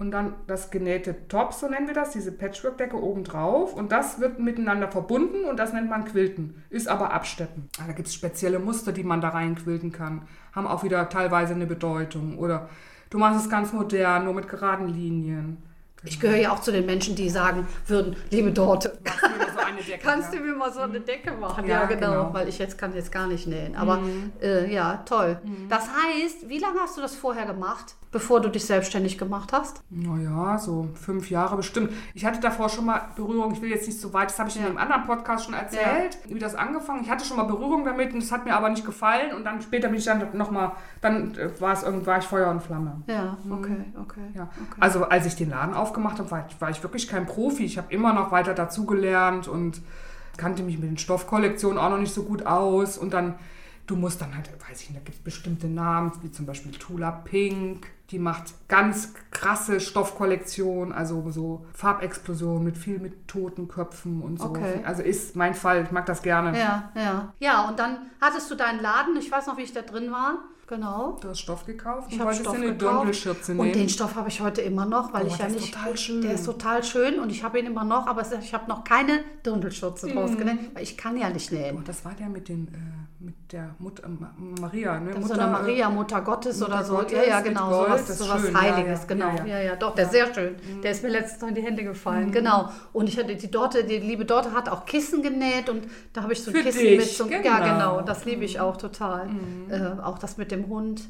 [0.00, 3.74] Und dann das genähte Top, so nennen wir das, diese Patchwork-Decke obendrauf.
[3.74, 6.62] Und das wird miteinander verbunden und das nennt man Quilten.
[6.70, 7.68] Ist aber Absteppen.
[7.78, 10.26] Ah, Da gibt es spezielle Muster, die man da reinquilten kann.
[10.54, 12.38] Haben auch wieder teilweise eine Bedeutung.
[12.38, 12.70] Oder
[13.10, 15.62] du machst es ganz modern, nur mit geraden Linien.
[16.02, 19.52] Ich gehöre ja auch zu den Menschen, die sagen würden, liebe Dorte, Machst du mir
[19.52, 21.66] so eine Decke, kannst du mir mal so eine Decke machen?
[21.66, 22.28] Ja, Ja, genau, genau.
[22.30, 22.34] Mhm.
[22.34, 23.76] weil ich jetzt kann jetzt gar nicht nähen.
[23.76, 24.00] Aber
[24.40, 25.38] äh, ja, toll.
[25.68, 29.82] Das heißt, wie lange hast du das vorher gemacht, bevor du dich selbstständig gemacht hast?
[29.90, 31.92] Naja, so fünf Jahre bestimmt.
[32.14, 34.56] Ich hatte davor schon mal Berührung, ich will jetzt nicht so weit, das habe ich
[34.56, 34.68] in Ja.
[34.68, 37.02] einem anderen Podcast schon erzählt, wie das angefangen.
[37.04, 39.62] Ich hatte schon mal Berührung damit und es hat mir aber nicht gefallen und dann
[39.62, 43.02] später bin ich dann nochmal, dann äh, war es irgendwann, war ich Feuer und Flamme.
[43.06, 44.20] Ja, okay, okay.
[44.34, 44.42] Ja.
[44.44, 44.80] okay.
[44.80, 47.64] Also als ich den Laden aufgemacht habe, war ich, war ich wirklich kein Profi.
[47.64, 49.80] Ich habe immer noch weiter dazugelernt und
[50.36, 52.96] kannte mich mit den Stoffkollektionen auch noch nicht so gut aus.
[52.98, 53.34] Und dann,
[53.86, 56.72] du musst dann halt, weiß ich nicht, da gibt es bestimmte Namen, wie zum Beispiel
[56.72, 64.20] Tula Pink, Die macht ganz krasse Stoffkollektion, also so Farbexplosion mit viel mit toten Köpfen
[64.20, 64.46] und so.
[64.46, 64.80] Okay.
[64.84, 66.58] Also ist mein Fall, ich mag das gerne.
[66.58, 67.32] Ja, ja.
[67.38, 70.38] Ja, und dann hattest du deinen Laden, ich weiß noch, wie ich da drin war.
[70.70, 71.18] Genau.
[71.20, 72.72] Du hast Stoff gekauft Ich und habe wolltest Stoff eine.
[72.74, 73.72] Dirndl-Schürze Und nehmen.
[73.72, 75.74] den Stoff habe ich heute immer noch, weil Oh, ich ja nicht.
[75.74, 76.22] total schön.
[76.22, 79.18] Der ist total schön und ich habe ihn immer noch, aber ich habe noch keine
[79.44, 80.12] Dirndlschürze Mhm.
[80.14, 81.82] draus genäht, weil ich kann ja nicht Oh, nähen.
[81.84, 82.78] das war der mit den äh,
[83.22, 85.10] mit der Mutter Ma- Maria, ne?
[85.10, 86.94] Das ist so Mutter, eine Maria, Mutter Gottes Mutter oder so.
[86.94, 87.68] Gottes ja, ja, genau.
[87.68, 88.58] Gold, sowas sowas schön.
[88.60, 89.26] Heiliges, ja, genau.
[89.28, 89.62] ja, Ja, ja.
[89.62, 90.54] ja, doch, der ist sehr schön.
[90.82, 92.70] Der ist mir letztens noch in die Hände gefallen, genau.
[92.94, 95.82] Und ich hatte die Dorte, die liebe Dorte hat auch Kissen genäht und
[96.14, 97.58] da habe ich so ein Für Kissen dich, mit so Ja, genau.
[97.96, 98.00] genau.
[98.02, 99.28] Das liebe ich auch total.
[99.68, 101.08] Äh, auch das mit dem Hund.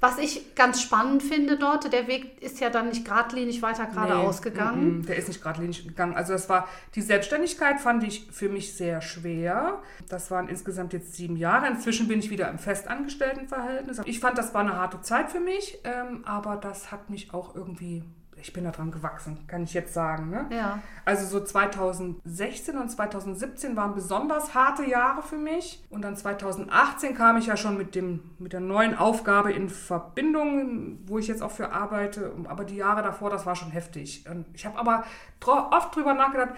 [0.00, 4.42] Was ich ganz spannend finde dort, der Weg ist ja dann nicht geradlinig weiter geradeaus
[4.42, 4.98] gegangen.
[4.98, 6.14] mm, mm, Der ist nicht geradlinig gegangen.
[6.14, 9.80] Also das war, die Selbstständigkeit fand ich für mich sehr schwer.
[10.08, 11.66] Das waren insgesamt jetzt sieben Jahre.
[11.68, 14.00] Inzwischen bin ich wieder im Festangestelltenverhältnis.
[14.04, 17.54] Ich fand, das war eine harte Zeit für mich, ähm, aber das hat mich auch
[17.54, 18.04] irgendwie,
[18.42, 20.30] ich bin daran gewachsen, kann ich jetzt sagen.
[20.30, 20.46] Ne?
[20.50, 20.80] Ja.
[21.04, 25.84] Also so 2016 und 2017 waren besonders harte Jahre für mich.
[25.90, 31.00] Und dann 2018 kam ich ja schon mit, dem, mit der neuen Aufgabe in Verbindung,
[31.06, 32.32] wo ich jetzt auch für arbeite.
[32.48, 34.24] Aber die Jahre davor, das war schon heftig.
[34.30, 35.04] Und ich habe aber
[35.44, 36.54] oft drüber nachgedacht,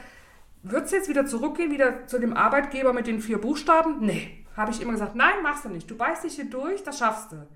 [0.62, 3.96] wird es jetzt wieder zurückgehen, wieder zu dem Arbeitgeber mit den vier Buchstaben?
[4.00, 4.44] Nee.
[4.56, 5.90] Habe ich immer gesagt, nein, machst du nicht.
[5.90, 7.46] Du beißt dich hier durch, das schaffst du.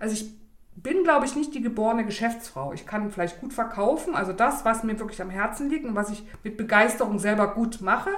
[0.00, 0.43] Also ich
[0.76, 2.72] bin, glaube ich, nicht die geborene Geschäftsfrau.
[2.72, 6.10] Ich kann vielleicht gut verkaufen, also das, was mir wirklich am Herzen liegt und was
[6.10, 8.10] ich mit Begeisterung selber gut mache.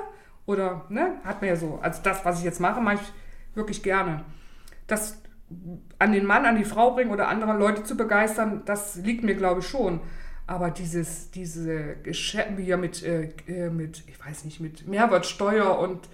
[0.47, 3.13] Oder, ne, hat mir ja so, also das, was ich jetzt mache, mache ich
[3.55, 4.25] wirklich gerne.
[4.87, 5.21] Das
[5.99, 9.35] an den Mann, an die Frau bringen oder andere Leute zu begeistern, das liegt mir,
[9.35, 10.01] glaube ich, schon.
[10.47, 16.09] Aber dieses, diese Geschäfte hier mit, äh, äh, mit, ich weiß nicht, mit Mehrwertsteuer und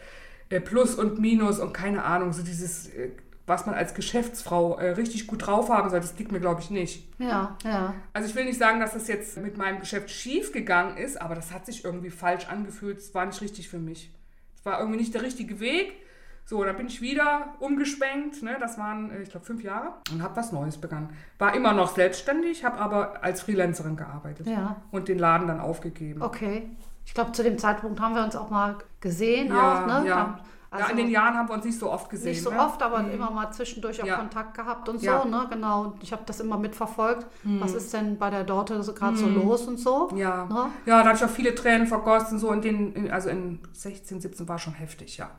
[0.49, 3.11] äh, Plus und Minus und keine Ahnung, so dieses, äh,
[3.47, 6.71] was man als Geschäftsfrau äh, richtig gut drauf haben soll, das liegt mir, glaube ich,
[6.71, 7.09] nicht.
[7.19, 7.95] Ja, ja.
[8.13, 11.35] Also ich will nicht sagen, dass das jetzt mit meinem Geschäft schief gegangen ist, aber
[11.35, 12.99] das hat sich irgendwie falsch angefühlt.
[12.99, 14.11] Es war nicht richtig für mich.
[14.57, 15.93] Es war irgendwie nicht der richtige Weg.
[16.45, 18.43] So, dann bin ich wieder umgeschwenkt.
[18.43, 18.57] Ne?
[18.61, 21.11] Das waren, äh, ich glaube, fünf Jahre und habe was Neues begangen.
[21.39, 24.83] War immer noch selbstständig, habe aber als Freelancerin gearbeitet Ja.
[24.91, 26.21] und den Laden dann aufgegeben.
[26.23, 26.69] Okay.
[27.05, 30.09] Ich glaube, zu dem Zeitpunkt haben wir uns auch mal gesehen, Ja, auch, ne?
[30.09, 30.39] ja.
[30.73, 32.31] Dann- ja, in den Jahren haben wir uns nicht so oft gesehen.
[32.31, 32.59] Nicht so ne?
[32.59, 34.17] oft, aber immer mal zwischendurch auch Ja.
[34.17, 35.23] Kontakt gehabt und Ja.
[35.23, 35.47] so, ne?
[35.51, 35.83] Genau.
[35.83, 37.27] Und ich habe das immer mitverfolgt.
[37.45, 40.11] Was ist denn bei der Dorte so gerade so los und so?
[40.17, 40.47] Ja.
[40.47, 40.71] Ne?
[40.87, 42.39] ja, da habe ich auch viele Tränen vergossen.
[42.39, 45.31] So in den, in, also in 16, 17 war schon heftig, ja.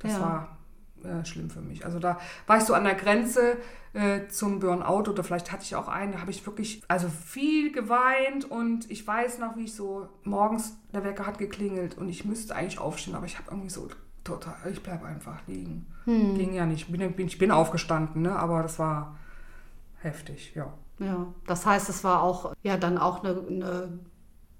[0.00, 0.56] Das war
[1.04, 1.84] äh, schlimm für mich.
[1.86, 3.56] Also da war ich so an der Grenze
[3.92, 7.72] äh, zum Burnout oder vielleicht hatte ich auch einen, da habe ich wirklich also viel
[7.72, 12.24] geweint und ich weiß noch, wie ich so morgens, der Wecker hat geklingelt und ich
[12.24, 13.88] müsste eigentlich aufstehen, aber ich habe irgendwie so
[14.24, 15.86] total, ich bleibe einfach liegen.
[16.04, 16.34] Hm.
[16.34, 16.90] Ging ja nicht.
[16.90, 18.36] Bin, bin, ich bin aufgestanden, ne?
[18.36, 19.16] aber das war
[20.02, 20.72] heftig, ja.
[20.98, 21.26] Ja.
[21.46, 23.98] Das heißt, es war auch ja dann auch eine, eine,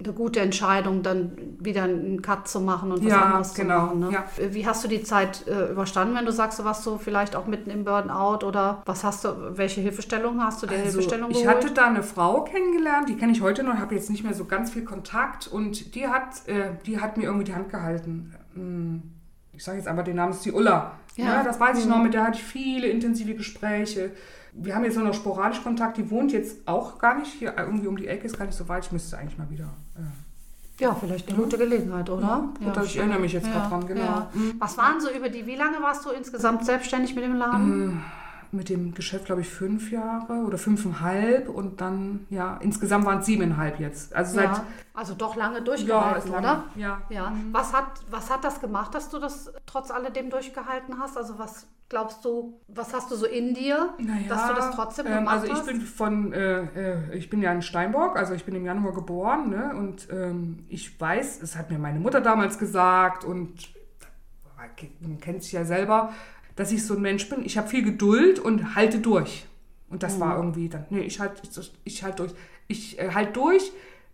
[0.03, 3.97] eine gute Entscheidung, dann wieder einen Cut zu machen und was Ja, anderes genau, zu
[3.97, 3.99] machen.
[4.01, 4.11] Ne?
[4.13, 4.25] ja.
[4.55, 7.47] Wie hast du die Zeit äh, überstanden, wenn du sagst, du warst so vielleicht auch
[7.47, 11.43] mitten im Burnout oder was hast du, welche Hilfestellung hast du dir Hilfestellung Also, ich
[11.43, 11.65] geholt?
[11.65, 14.47] hatte da eine Frau kennengelernt, die kenne ich heute noch, habe jetzt nicht mehr so
[14.47, 18.35] ganz viel Kontakt und die hat, äh, die hat mir irgendwie die Hand gehalten.
[18.55, 19.03] Hm,
[19.61, 20.93] Ich sage jetzt aber den Namen, ist die Ulla.
[21.17, 21.27] Ja.
[21.27, 21.43] Ja.
[21.43, 24.11] das weiß ich noch, mit der hatte ich viele intensive Gespräche.
[24.55, 27.65] Wir haben jetzt nur noch sporadisch Kontakt, die wohnt jetzt auch gar nicht hier, äh,
[27.65, 29.69] irgendwie um die Ecke, ist gar nicht so weit, ich müsste eigentlich mal wieder.
[29.97, 32.49] Äh, Ja, vielleicht eine gute Gelegenheit, oder?
[32.59, 34.01] gut, ich erinnere mich jetzt ja, dran, genau.
[34.01, 34.31] Ja.
[34.59, 38.03] Was waren so über die, wie lange warst du insgesamt selbstständig mit dem Laden?
[38.53, 43.27] Mit dem Geschäft, glaube ich, fünf Jahre oder fünfeinhalb und dann, ja, insgesamt waren es
[43.27, 44.15] siebeneinhalb jetzt.
[44.15, 44.65] Also seit, ja.
[44.95, 46.65] Also doch lange ja, durchgehalten, ist lang, oder?
[46.77, 47.03] Ja.
[47.11, 47.33] Ja.
[47.53, 51.17] Was, hat, was hat das gemacht, dass du das trotz alledem durchgehalten hast?
[51.17, 55.07] Also was glaubst du, was hast du so in dir, Naja, dass du das trotzdem
[55.07, 55.67] gemacht ähm, Also ich hast?
[55.67, 59.51] bin von, äh, äh, ich bin ja in Steinbock, also ich bin im Januar geboren,
[59.51, 59.75] ne?
[59.77, 63.75] Und ähm, ich weiß, es hat mir meine Mutter damals gesagt und
[65.01, 66.13] man kennt sich ja selber,
[66.57, 67.45] dass ich so ein Mensch bin.
[67.45, 69.47] Ich habe viel Geduld und halte durch.
[69.89, 70.21] Und das Mhm.
[70.21, 72.33] war irgendwie dann, nee, ich halte ich, ich halt durch.
[72.69, 73.73] Ich äh, halte durch.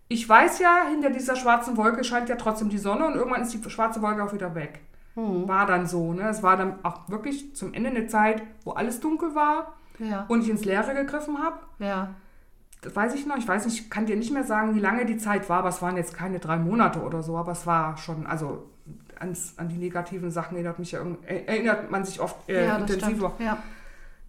[0.08, 3.52] Ich weiß ja, hinter dieser schwarzen Wolke scheint ja trotzdem die Sonne und irgendwann ist
[3.52, 4.80] die schwarze Wolke auch wieder weg.
[5.16, 5.48] Mhm.
[5.48, 6.28] War dann so, ne?
[6.28, 10.42] Es war dann auch wirklich zum Ende eine Zeit, wo alles dunkel war ja, und
[10.42, 11.58] ich ins Leere gegriffen habe.
[11.78, 12.14] ja,
[12.82, 13.36] Das weiß ich noch.
[13.36, 15.70] Ich weiß nicht, ich kann dir nicht mehr sagen, wie lange die Zeit war, aber
[15.70, 18.68] es waren jetzt keine drei Monate oder so, aber es war schon, also
[19.20, 22.76] ans, an die negativen Sachen erinnert mich ja er- erinnert man sich oft äh, ja,
[22.78, 23.32] intensiver.
[23.34, 23.40] stimmt.
[23.48, 23.58] Ja.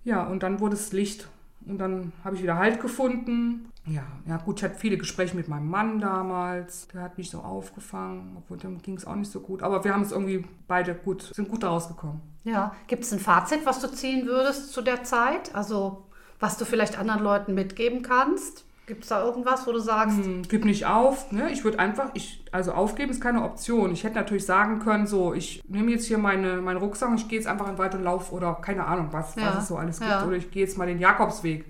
[0.03, 1.27] Ja, und dann wurde es Licht.
[1.65, 3.69] Und dann habe ich wieder Halt gefunden.
[3.85, 6.87] Ja, ja gut, ich hatte viele Gespräche mit meinem Mann damals.
[6.93, 9.63] Der hat mich so aufgefangen, obwohl dem ging es auch nicht so gut.
[9.63, 12.21] Aber wir haben es irgendwie beide gut, sind gut daraus gekommen.
[12.45, 15.53] Ja, gibt es ein Fazit, was du ziehen würdest zu der Zeit?
[15.55, 16.03] Also
[16.39, 18.63] Was du vielleicht anderen Leuten mitgeben kannst?
[18.87, 20.17] Gibt es da irgendwas, wo du sagst?
[20.17, 21.31] Hm, gib nicht auf.
[21.33, 21.51] Ne?
[21.51, 23.91] Ich würde einfach, ich, also aufgeben ist keine Option.
[23.91, 27.27] Ich hätte natürlich sagen können, so, ich nehme jetzt hier meine, meinen Rucksack und ich
[27.27, 29.67] gehe jetzt einfach in den Wald und lauf oder keine Ahnung, was, Ja, was es
[29.67, 30.09] so alles gibt.
[30.09, 30.25] ja.
[30.25, 31.65] Oder ich gehe jetzt mal den Jakobsweg.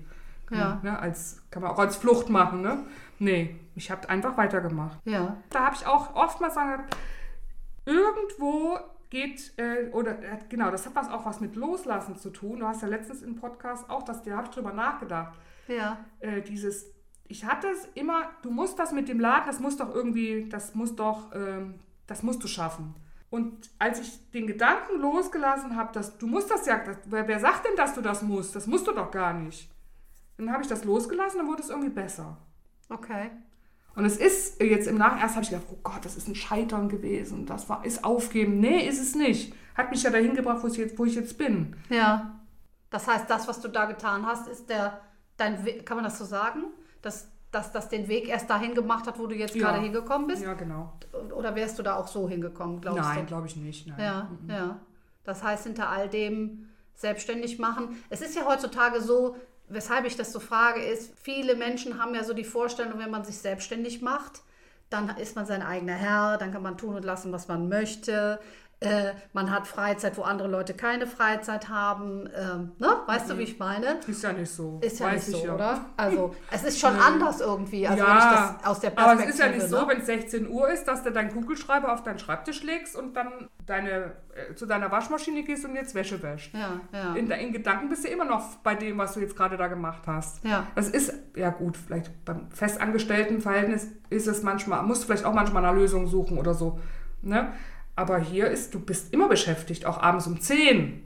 [0.52, 0.78] Ja.
[0.84, 0.96] Ne?
[0.96, 2.62] Als, kann man auch als Flucht machen.
[2.62, 2.84] Ne?
[3.18, 4.98] Nee, ich habe einfach weitergemacht.
[5.04, 5.38] Ja.
[5.50, 6.84] Da habe ich auch oftmals sagen,
[7.84, 8.78] irgendwo
[9.10, 12.60] geht, äh, oder äh, genau, das hat was auch was mit Loslassen zu tun.
[12.60, 15.36] Du hast ja letztens im Podcast auch, das, da habe ich drüber nachgedacht.
[15.66, 15.98] Ja.
[16.20, 16.86] Äh, dieses,
[17.28, 20.74] ich hatte es immer, du musst das mit dem Laden, das muss doch irgendwie, das
[20.74, 21.74] muss doch, ähm,
[22.06, 22.94] das musst du schaffen.
[23.30, 27.38] Und als ich den Gedanken losgelassen habe, dass du musst das ja, das, wer, wer
[27.38, 28.56] sagt denn, dass du das musst?
[28.56, 29.70] Das musst du doch gar nicht.
[30.38, 32.38] Dann habe ich das losgelassen, dann wurde es irgendwie besser.
[32.88, 33.30] Okay.
[33.94, 36.34] Und es ist jetzt im Nachhinein, erst habe ich gedacht, oh Gott, das ist ein
[36.36, 38.60] Scheitern gewesen, das war, ist Aufgeben.
[38.60, 39.52] Nee, ist es nicht.
[39.74, 41.76] Hat mich ja dahin gebracht, wo ich jetzt, wo ich jetzt bin.
[41.90, 42.40] Ja.
[42.90, 45.00] Das heißt, das, was du da getan hast, ist der,
[45.36, 46.64] dein kann man das so sagen?
[47.02, 49.68] Dass, dass das den Weg erst dahin gemacht hat, wo du jetzt Ja.
[49.70, 50.42] gerade hingekommen bist?
[50.42, 50.92] Ja, genau.
[51.34, 53.26] Oder wärst du da auch so hingekommen, glaubst Nein, du?
[53.26, 53.86] glaube ich nicht.
[53.86, 53.98] Nein.
[54.00, 54.80] Ja, ja.
[55.24, 58.02] Das heißt, hinter all dem selbstständig machen.
[58.10, 59.36] Es ist ja heutzutage so,
[59.68, 63.24] weshalb ich das so frage, ist, viele Menschen haben ja so die Vorstellung, wenn man
[63.24, 64.42] sich selbstständig macht,
[64.90, 68.40] dann ist man sein eigener Herr, dann kann man tun und lassen, was man möchte.
[68.80, 72.28] Äh, man hat Freizeit, wo andere Leute keine Freizeit haben.
[72.32, 72.88] Ähm, ne?
[73.06, 73.98] Weißt du, wie ich meine?
[74.06, 74.78] Ist ja nicht so.
[74.80, 75.54] Ist ja Weiß nicht ich so, ja.
[75.54, 75.86] oder?
[75.96, 79.30] Also, es ist schon anders irgendwie, also ja, wenn ich das aus der aber Perspektive...
[79.30, 79.88] es ist ja nicht so, ne?
[79.88, 83.48] wenn es 16 Uhr ist, dass du deinen Kugelschreiber auf deinen Schreibtisch legst und dann
[83.66, 86.54] deine, äh, zu deiner Waschmaschine gehst und jetzt Wäsche wäschst.
[86.54, 87.14] Ja, ja.
[87.14, 90.02] In, in Gedanken bist du immer noch bei dem, was du jetzt gerade da gemacht
[90.06, 90.44] hast.
[90.44, 90.68] Ja.
[90.76, 95.34] Das ist, ja gut, vielleicht beim festangestellten Verhältnis ist es manchmal, musst du vielleicht auch
[95.34, 96.78] manchmal eine Lösung suchen oder so.
[97.22, 97.52] Ne?
[97.98, 101.04] Aber hier ist, du bist immer beschäftigt, auch abends um 10.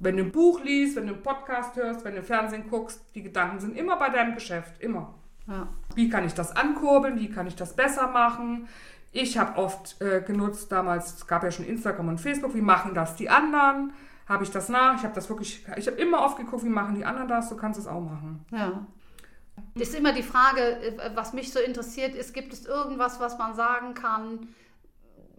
[0.00, 3.22] Wenn du ein Buch liest, wenn du einen Podcast hörst, wenn du Fernsehen guckst, die
[3.22, 5.14] Gedanken sind immer bei deinem Geschäft, immer.
[5.46, 5.68] ja.
[5.94, 7.20] Wie kann ich das ankurbeln?
[7.20, 8.66] Wie kann ich das besser machen?
[9.12, 12.94] Ich habe oft äh, genutzt, damals, es gab ja schon Instagram und Facebook, wie machen
[12.94, 13.92] das die anderen?
[14.28, 14.96] Habe ich das nach?
[14.96, 17.48] Ich habe das wirklich, ich habe immer oft geguckt, wie machen die anderen das?
[17.48, 18.44] Du kannst es auch machen.
[18.50, 18.84] Ja.
[19.76, 23.54] Ist immer die Frage, äh, was mich so interessiert, ist, gibt es irgendwas, was man
[23.54, 24.48] sagen kann,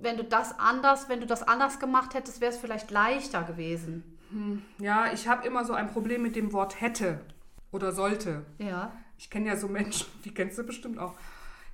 [0.01, 4.03] wenn du das anders, wenn du das anders gemacht hättest, wäre es vielleicht leichter gewesen.
[4.77, 7.19] Ja, ich habe immer so ein Problem mit dem Wort hätte
[7.71, 8.45] oder sollte.
[8.57, 8.91] Ja.
[9.17, 11.15] Ich kenne ja so Menschen, die kennst du bestimmt auch.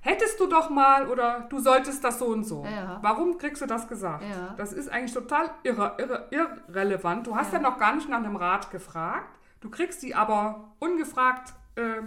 [0.00, 2.64] Hättest du doch mal oder du solltest das so und so.
[2.64, 2.98] Ja.
[3.02, 4.22] Warum kriegst du das gesagt?
[4.22, 4.54] Ja.
[4.56, 7.26] Das ist eigentlich total irre, irre, irrelevant.
[7.26, 7.58] Du hast ja.
[7.58, 9.36] noch gar nicht nach einem Rat gefragt.
[9.60, 12.02] Du kriegst sie aber ungefragt äh,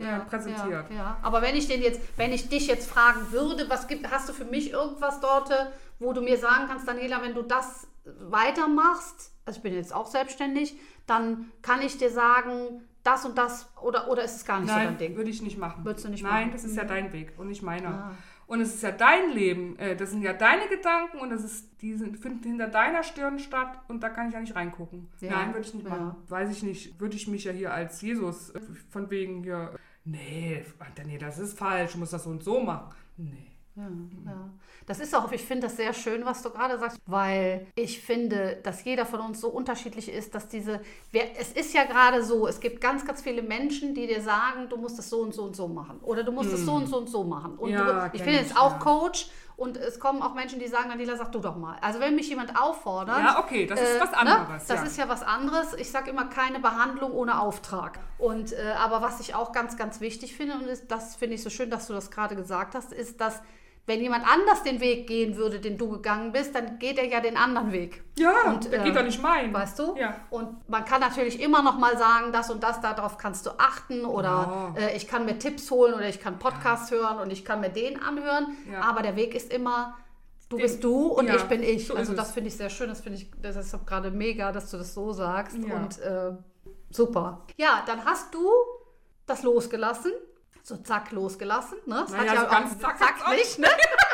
[0.00, 0.90] Ja, präsentiert.
[0.90, 1.16] Ja, ja.
[1.22, 4.32] Aber wenn ich den jetzt, wenn ich dich jetzt fragen würde, was gibt, hast du
[4.32, 5.50] für mich irgendwas dort,
[5.98, 10.06] wo du mir sagen kannst, Daniela, wenn du das weitermachst, also ich bin jetzt auch
[10.06, 10.74] selbstständig,
[11.06, 14.74] dann kann ich dir sagen, das und das oder, oder ist es gar nicht so
[14.74, 15.16] dein Nein, Ding?
[15.16, 15.84] würde ich nicht machen.
[15.84, 16.52] Würdest du nicht Nein, machen?
[16.52, 17.88] das ist ja dein Weg und nicht meiner.
[17.88, 18.14] Ah.
[18.46, 19.78] Und es ist ja dein Leben.
[19.78, 23.38] äh, Das sind ja deine Gedanken und das ist, die sind, finden hinter deiner Stirn
[23.38, 25.08] statt und da kann ich ja nicht reingucken.
[25.20, 25.90] Ja, Nein, würde ich nicht ja.
[25.90, 26.16] machen.
[26.28, 27.00] Weiß ich nicht.
[27.00, 28.60] Würde ich mich ja hier als Jesus äh,
[28.90, 29.74] von wegen hier.
[30.04, 30.64] Nee,
[31.04, 31.92] nee, das ist falsch.
[31.92, 32.94] Du musst das so und so machen.
[33.16, 33.46] Nee.
[33.76, 33.88] Ja,
[34.26, 34.50] ja.
[34.86, 38.58] Das ist auch, ich finde das sehr schön, was du gerade sagst, weil ich finde,
[38.64, 40.80] dass jeder von uns so unterschiedlich ist, dass diese,
[41.12, 44.68] wer, es ist ja gerade so, es gibt ganz, ganz viele Menschen, die dir sagen,
[44.68, 46.88] du musst das so und so und so machen oder du musst es so und
[46.88, 47.56] so und so machen.
[47.56, 48.80] Und Ja, du, ich bin jetzt auch.
[48.80, 49.28] Coach
[49.60, 51.76] und es kommen auch Menschen, die sagen, Daniela, sag du doch mal.
[51.82, 53.18] Also wenn mich jemand auffordert.
[53.18, 54.86] Ja, okay, das ist was anderes, Das ja.
[54.86, 55.74] ist ja was anderes.
[55.74, 57.98] Ich sage immer keine Behandlung ohne Auftrag.
[58.16, 61.42] Und äh, aber was ich auch ganz, ganz wichtig finde, und ist, das finde ich
[61.42, 63.42] so schön, dass du das gerade gesagt hast, ist, dass
[63.86, 67.20] wenn jemand anders den Weg gehen würde, den du gegangen bist, dann geht er ja
[67.20, 68.04] den anderen Weg.
[68.18, 69.52] Ja, Und, der äh, geht doch nicht mein.
[69.52, 69.96] Weißt du?
[69.96, 70.14] Ja.
[70.30, 74.04] Und man kann natürlich immer noch mal sagen, das und das, darauf kannst du achten
[74.04, 74.82] oder Ja.
[74.86, 77.70] äh, ich kann mir Tipps holen oder ich kann Podcast hören und ich kann mir
[77.70, 78.56] den anhören.
[78.70, 78.82] Ja.
[78.82, 79.96] Aber der Weg ist immer,
[80.50, 81.86] du Den- bist du und ja, ich bin ich.
[81.88, 84.70] so also das finde ich sehr schön, das finde ich, das ist gerade mega, dass
[84.70, 85.74] du das so sagst Ja.
[85.74, 86.32] und äh,
[86.90, 87.44] super.
[87.56, 88.48] Ja, dann hast du
[89.26, 90.12] das losgelassen.
[90.70, 91.78] So zack, losgelassen.
[91.84, 92.04] Ne?
[92.06, 93.66] Das Naja, so ganz zack hat's auch nicht, ne?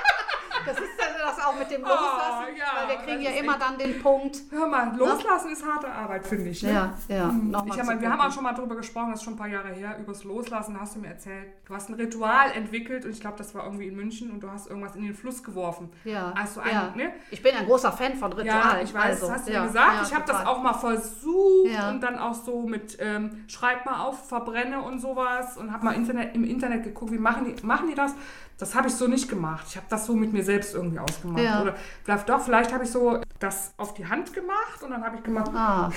[0.66, 3.40] Das ist ja das auch mit dem Loslassen, Oh, ja, weil wir kriegen das ja
[3.40, 4.38] immer dann den Punkt.
[4.50, 6.62] Hör mal, loslassen ist harte Arbeit, finde ich.
[6.62, 6.72] Ne?
[6.72, 7.26] Ja, ja.
[7.26, 9.38] Nochmal Ich hab mal, wir haben auch schon mal darüber gesprochen, das ist schon ein
[9.38, 11.48] paar Jahre her, übers Loslassen hast du mir erzählt.
[11.66, 14.50] Du hast ein Ritual entwickelt und ich glaube, das war irgendwie in München und du
[14.50, 15.90] hast irgendwas in den Fluss geworfen.
[16.04, 16.92] Ja, Also ein, ja.
[16.94, 17.12] ne?
[17.30, 18.76] Ich bin ein großer Fan von Ritualen.
[18.78, 19.94] Ja, ich weiß, also, das hast du ja, mir gesagt.
[19.94, 24.00] ja, ich habe das auch mal versucht und dann auch so mit ähm, Schreib mal
[24.04, 27.88] auf, verbrenne und sowas und habe mal Internet, im Internet geguckt, wie machen die, machen
[27.88, 28.14] die das?
[28.58, 29.66] Das habe ich so nicht gemacht.
[29.68, 31.42] Ich habe das so mit mir selbst irgendwie ausgemacht.
[31.42, 31.62] Ja.
[31.62, 35.16] Oder vielleicht doch, vielleicht habe ich so das auf die Hand gemacht und dann habe
[35.16, 35.90] ich gemacht, Ah,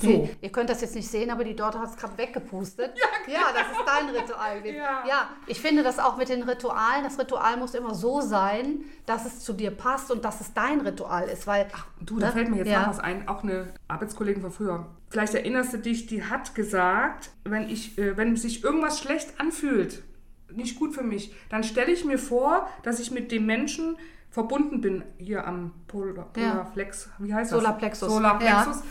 [0.00, 0.06] So.
[0.08, 2.92] Nee, ihr könnt das jetzt nicht sehen, aber die Dorte hat es gerade weggepustet.
[3.26, 4.66] Ja, ja, das ist dein Ritual.
[4.66, 5.04] Ja.
[5.06, 7.02] ja, ich finde das auch mit den Ritualen.
[7.02, 10.80] Das Ritual muss immer so sein, dass es zu dir passt und dass es dein
[10.82, 11.46] Ritual ist.
[11.48, 11.66] Weil,
[12.00, 12.32] Du, da ne?
[12.32, 12.82] fällt mir jetzt ja.
[12.82, 14.86] noch was ein, auch eine Arbeitskollegin von früher.
[15.10, 20.04] Vielleicht erinnerst du dich, die hat gesagt, wenn, ich, äh, wenn sich irgendwas schlecht anfühlt,
[20.52, 23.96] nicht gut für mich, dann stelle ich mir vor, dass ich mit dem Menschen
[24.30, 26.50] verbunden bin, hier am Polar, Ja.
[26.50, 27.58] Polarflex, wie heißt das?
[27.58, 28.12] Solarplexus.
[28.12, 28.82] Solarplexus.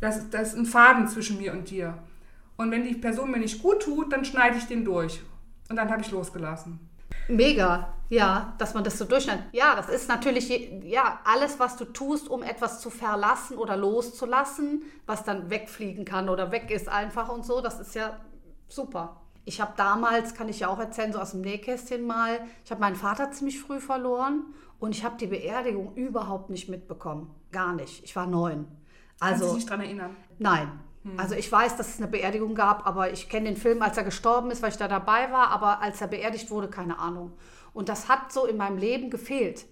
[0.00, 1.98] Das, das ist ein Faden zwischen mir und dir.
[2.56, 5.22] Und wenn die Person mir nicht gut tut, dann schneide ich den durch.
[5.68, 6.78] Und dann habe ich losgelassen.
[7.28, 9.44] Mega, ja, dass man das so durchschneidet.
[9.52, 10.48] Ja, das ist natürlich,
[10.84, 16.28] ja, alles, was du tust, um etwas zu verlassen oder loszulassen, was dann wegfliegen kann
[16.28, 18.20] oder weg ist einfach und so, das ist ja
[18.68, 19.20] super.
[19.46, 22.80] Ich habe damals, kann ich ja auch erzählen, so aus dem Nähkästchen mal, ich habe
[22.80, 24.44] meinen Vater ziemlich früh verloren
[24.80, 27.32] und ich habe die Beerdigung überhaupt nicht mitbekommen.
[27.52, 28.04] Gar nicht.
[28.04, 28.66] Ich war neun.
[29.20, 30.16] Kannst du Also, dich nicht dran erinnern?
[30.38, 30.80] Nein.
[31.16, 34.02] Also ich weiß, dass es eine Beerdigung gab, aber ich kenne den Film, als er
[34.02, 37.32] gestorben ist, weil ich da dabei war, aber als er beerdigt wurde, keine Ahnung.
[37.72, 39.66] Und das hat so in meinem Leben gefehlt.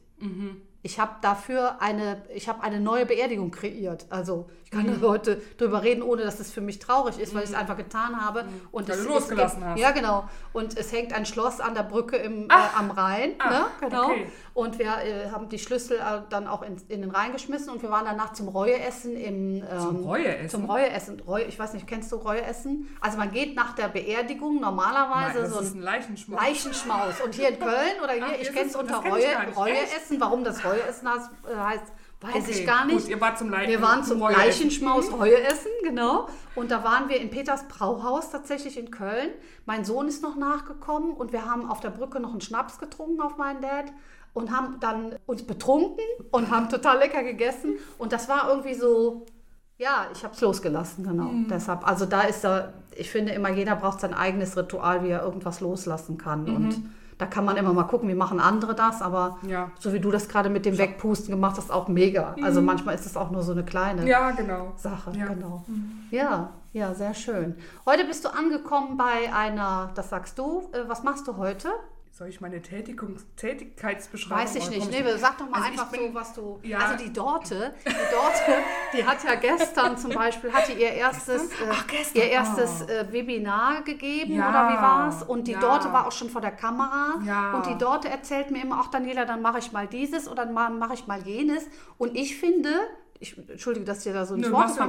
[0.85, 4.05] Ich habe dafür eine, ich habe eine neue Beerdigung kreiert.
[4.11, 7.43] Also ich kann da heute drüber reden, ohne dass es für mich traurig ist, weil
[7.43, 8.45] ich es einfach getan habe.
[8.71, 9.79] Und Weil es, du losgelassen es, hast.
[9.79, 10.29] Ja, genau.
[10.53, 12.79] Und es hängt ein Schloss an der Brücke im, äh, Ach.
[12.79, 13.33] am Rhein.
[13.39, 13.67] Ach, ne?
[13.81, 14.11] Genau.
[14.11, 14.27] okay.
[14.53, 17.81] Und wir äh, haben die Schlüssel äh, dann auch in, in den Rhein geschmissen und
[17.81, 20.49] wir waren danach zum Reueessen im ähm, Zum Reueessen?
[20.51, 21.21] Zum Reueessen.
[21.21, 22.95] Reue, ich weiß nicht, kennst du Reueessen?
[23.01, 26.41] Also man geht nach der Beerdigung normalerweise Nein, das so ist ein Leichenschmaus.
[26.41, 27.21] Leichenschmaus.
[27.25, 29.55] Und hier in Köln oder hier, Ach, ich kenne es unter das Reue.
[29.57, 30.21] Reueessen.
[30.21, 31.93] Warum das Reueessen heißt, äh, heißt
[32.25, 33.03] weiß Okay, ich gar nicht.
[33.03, 33.71] Gut, ihr wart zum Leichen.
[33.71, 34.21] Wir waren zum.
[34.21, 36.29] Leichenschmaus Reueessen, genau.
[36.55, 39.31] Und da waren wir in Peters Brauhaus tatsächlich in Köln.
[39.67, 43.21] Mein Sohn ist noch nachgekommen und wir haben auf der Brücke noch einen Schnaps getrunken
[43.21, 43.87] auf meinen Dad
[44.33, 47.77] und haben dann uns betrunken und haben total lecker gegessen.
[47.99, 49.27] Und das war irgendwie so,
[49.77, 51.25] ja, ich habe es losgelassen, genau.
[51.25, 51.49] Mhm.
[51.49, 55.23] Deshalb, also da ist da, ich finde immer, jeder braucht sein eigenes Ritual, wie er
[55.23, 56.49] irgendwas loslassen kann.
[56.49, 59.49] Und da kann man immer mal gucken, wie machen andere das, aber Mhm.
[59.51, 59.71] Ja.
[59.79, 62.35] so wie du das gerade mit dem Wegpusten gemacht hast, auch mega.
[62.43, 64.73] Also manchmal ist es auch nur so eine kleine Ja, genau.
[64.77, 65.27] Sache, Ja.
[65.27, 65.65] genau.
[66.11, 67.55] Ja, ja, sehr schön.
[67.87, 71.69] Heute bist du angekommen bei einer, das sagst du, äh, was machst du heute?
[72.17, 74.89] Soll ich meine Tätigung, Tätigkeitsbeschreibung Weiß ich nicht.
[74.89, 76.61] Nee, sag doch mal Also einfach bin- so, was du.
[76.63, 76.79] Ja.
[76.79, 78.63] Also die Dorte, die Dorte,
[78.97, 82.23] die hat ja gestern zum Beispiel, hatte ihr erstes, äh, Ach, gestern.
[82.23, 82.91] ihr erstes Oh.
[82.93, 84.49] äh, Webinar gegeben Ja.
[84.49, 85.23] oder wie war's?
[85.25, 85.59] Und die Ja.
[85.59, 87.21] Dorte war auch schon vor der Kamera.
[87.27, 87.55] Ja.
[87.55, 90.79] Und die Dorte erzählt mir immer, ach Daniela, dann mache ich mal dieses oder dann
[90.79, 91.65] mache ich mal jenes.
[91.99, 92.71] Und ich finde,
[93.19, 94.85] ich entschuldige, dass ich dir da so ins Nö, Wort machst ja-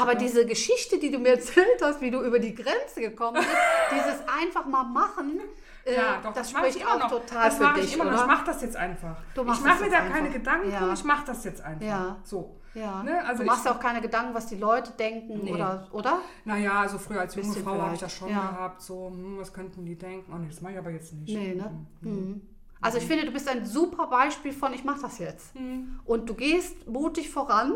[0.00, 0.18] aber ja.
[0.18, 3.48] diese Geschichte, die du mir erzählt hast, wie du über die Grenze gekommen bist,
[3.90, 5.40] dieses einfach mal machen,
[5.84, 7.10] äh, Ja, doch, das ich spricht immer auch noch.
[7.10, 8.12] total das für mache dich, ich immer noch.
[8.12, 8.20] oder?
[8.22, 9.16] Ich mache das jetzt einfach.
[9.34, 10.32] Ich mache das mir da jetzt keine einfach.
[10.32, 10.92] Gedanken, Ja.
[10.92, 11.86] ich mache das jetzt einfach.
[11.86, 12.16] Ja.
[12.24, 12.54] So.
[12.74, 15.52] Ja, Ne, also du machst ich- ja auch keine Gedanken, was die Leute denken Nee.
[15.54, 16.18] oder, oder?
[16.44, 18.50] Naja, also früher als junge Frau habe ich das schon ja.
[18.50, 20.30] gehabt, so, hm, was könnten die denken?
[20.32, 21.28] Oh nee, das mache ich aber jetzt nicht.
[21.34, 21.70] Nee, ne?
[22.02, 22.10] Mhm.
[22.12, 22.40] Mhm.
[22.80, 25.52] Also ich finde, du bist ein super Beispiel von, ich mache das jetzt.
[26.04, 27.72] Und du gehst mutig voran,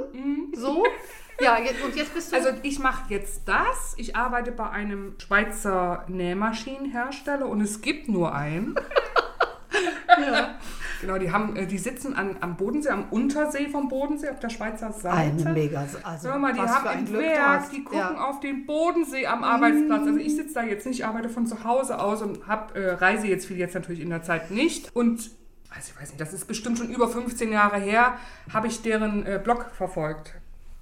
[0.54, 0.84] so.
[1.40, 2.36] Ja, jetzt, und jetzt bist du...
[2.36, 3.94] Also ich mache jetzt das.
[3.96, 8.74] Ich arbeite bei einem Schweizer Nähmaschinenhersteller und es gibt nur einen.
[10.08, 10.58] ja.
[11.00, 14.50] Genau, die haben, äh, die sitzen an, am Bodensee, am Untersee vom Bodensee auf der
[14.50, 15.16] Schweizer Seite.
[15.16, 15.84] ein mega...
[16.04, 17.72] Also, Hör mal, die was haben für ein Glück Werk, hast.
[17.72, 18.28] die gucken ja.
[18.28, 20.06] Auf den Bodensee am Arbeitsplatz.
[20.06, 23.26] Also ich sitze da jetzt nicht, arbeite von zu Hause aus und hab, äh, reise
[23.26, 24.94] jetzt viel jetzt natürlich in der Zeit nicht.
[24.94, 25.30] Und
[25.74, 28.16] also ich weiß nicht, das ist bestimmt schon über 15 Jahre her,
[28.52, 30.34] habe ich deren äh, Blog verfolgt.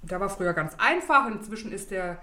[0.02, 2.18] Der war früher ganz einfach, inzwischen ist der,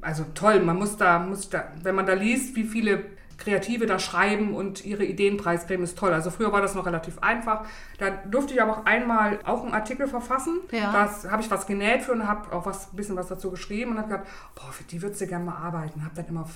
[0.00, 3.04] also toll, man muss da, muss da, wenn man da liest, wie viele
[3.36, 6.12] Kreative da schreiben und ihre Ideen preisgeben, ist toll.
[6.12, 7.64] Also früher war das noch relativ einfach.
[7.98, 10.60] Da durfte ich aber auch einmal auch einen Artikel verfassen.
[10.70, 10.92] Ja.
[10.92, 13.92] Das habe ich was genäht für und habe auch was, ein bisschen was dazu geschrieben
[13.92, 16.04] und habe gesagt, boah, für die würdest du gerne mal arbeiten.
[16.04, 16.46] Habe dann immer,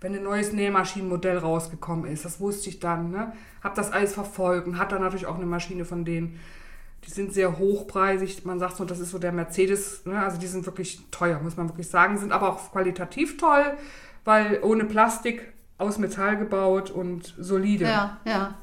[0.00, 3.32] wenn ein neues Nähmaschinenmodell rausgekommen ist, das wusste ich dann, ne?
[3.62, 6.40] habe das alles verfolgt und hat dann natürlich auch eine Maschine von denen.
[7.06, 8.44] Die sind sehr hochpreisig.
[8.44, 10.04] Man sagt so, das ist so der Mercedes.
[10.06, 10.18] Ne?
[10.18, 12.18] Also die sind wirklich teuer, muss man wirklich sagen.
[12.18, 13.76] Sind aber auch qualitativ toll,
[14.24, 17.84] weil ohne Plastik, aus Metall gebaut und solide.
[17.84, 18.54] Ja, ja.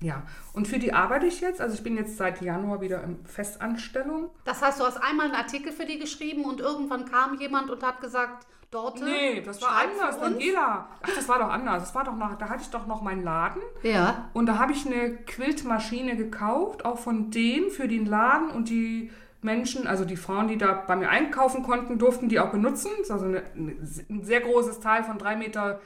[0.00, 0.22] Ja.
[0.52, 1.60] Und für die arbeite ich jetzt.
[1.60, 4.30] Also ich bin jetzt seit Januar wieder in Festanstellung.
[4.44, 7.82] Das heißt, du hast einmal einen Artikel für die geschrieben und irgendwann kam jemand und
[7.82, 10.18] hat gesagt, Dorte, Nee, das war anders.
[10.18, 10.88] Daniela.
[11.02, 11.82] Ach, das war doch anders.
[11.84, 13.60] Das war doch noch, da hatte ich doch noch meinen Laden.
[13.82, 18.70] Ja, Und da habe ich eine Quiltmaschine gekauft, auch von denen für den Laden und
[18.70, 19.10] die
[19.42, 22.90] Menschen, also die Frauen, die da bei mir einkaufen konnten, durften die auch benutzen.
[22.96, 23.76] Das ist also eine, eine,
[24.08, 25.80] ein sehr großes Teil von 3,70 Meter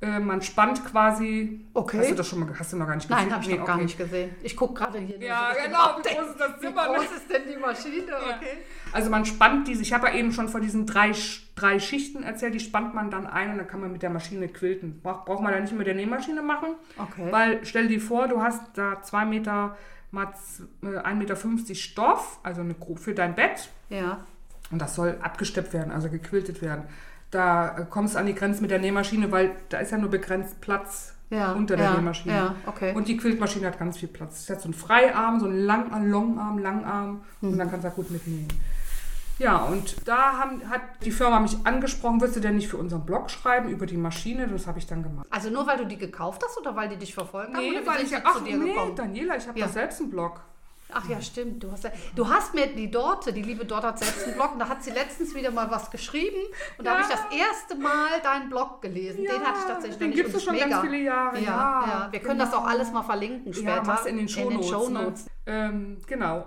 [0.00, 1.66] Äh, man spannt quasi.
[1.74, 1.98] Okay.
[1.98, 3.24] Hast du das schon mal, hast du noch gar nicht gesehen?
[3.24, 3.84] Nein, habe ich Nee, noch gar okay.
[3.84, 4.30] nicht gesehen.
[4.44, 5.18] Ich gucke gerade hier.
[5.18, 6.86] Ja, genau, wie groß ist das Wie Zimmer?
[6.86, 8.06] groß ist denn die Maschine?
[8.08, 8.36] Ja.
[8.36, 8.58] Okay.
[8.92, 11.10] Also man spannt diese, ich habe ja eben schon von diesen drei,
[11.56, 14.46] drei Schichten erzählt, die spannt man dann ein und dann kann man mit der Maschine
[14.48, 15.00] quilten.
[15.02, 16.76] Braucht, braucht man da nicht mit der Nähmaschine machen.
[16.96, 17.26] Okay.
[17.32, 19.76] Weil stell dir vor, du hast da zwei Meter
[20.12, 23.68] mal z- äh, 1,50 Meter Stoff, also eine, für dein Bett.
[23.90, 24.24] Ja.
[24.70, 26.84] Und das soll abgesteppt werden, also gequiltet werden.
[27.30, 30.60] Da kommst du an die Grenze mit der Nähmaschine, weil da ist ja nur begrenzt
[30.60, 32.34] Platz Ja, unter der ja, Nähmaschine.
[32.34, 32.94] ja, okay.
[32.94, 34.46] Und die Quiltmaschine hat ganz viel Platz.
[34.46, 37.52] Sie hat so einen Freiarm, so einen Lang Longarm, Langarm Mhm.
[37.52, 38.48] und dann kannst du da gut mitnähen.
[39.38, 43.06] Ja, und da haben, hat die Firma mich angesprochen, würdest du denn nicht für unseren
[43.06, 44.48] Blog schreiben über die Maschine?
[44.48, 45.28] Das habe ich dann gemacht.
[45.30, 47.62] Also nur weil du die gekauft hast oder weil die dich verfolgt haben?
[47.62, 48.96] Nee, weil ich ja, die ach nee, gekommen?
[48.96, 49.66] Daniela, ich habe Ja.
[49.66, 50.40] doch selbst einen Blog.
[50.92, 51.62] Ach ja, stimmt.
[51.62, 54.52] Du hast, ja, du hast mir die Dorte, die liebe Dorte hat selbst einen Blog
[54.52, 56.38] und da hat sie letztens wieder mal was geschrieben
[56.78, 59.24] und da habe ich das erste Mal deinen Blog gelesen.
[59.24, 60.24] den hatte ich tatsächlich den noch nicht.
[60.24, 60.80] gibt's und es schon ist ganz mega.
[60.82, 61.38] viele Jahre.
[61.40, 62.08] Ja, ja.
[62.10, 63.76] Wir können das auch alles mal verlinken später.
[63.76, 64.68] Ja, mach's in den Shownotes.
[64.68, 65.24] Shownotes.
[65.26, 65.30] Ne?
[65.46, 66.46] Ähm, genau.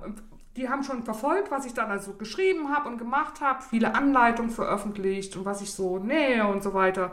[0.57, 4.51] Die haben schon verfolgt, was ich dann also geschrieben habe und gemacht habe, viele Anleitungen
[4.51, 7.11] veröffentlicht und was ich so nähe und so weiter.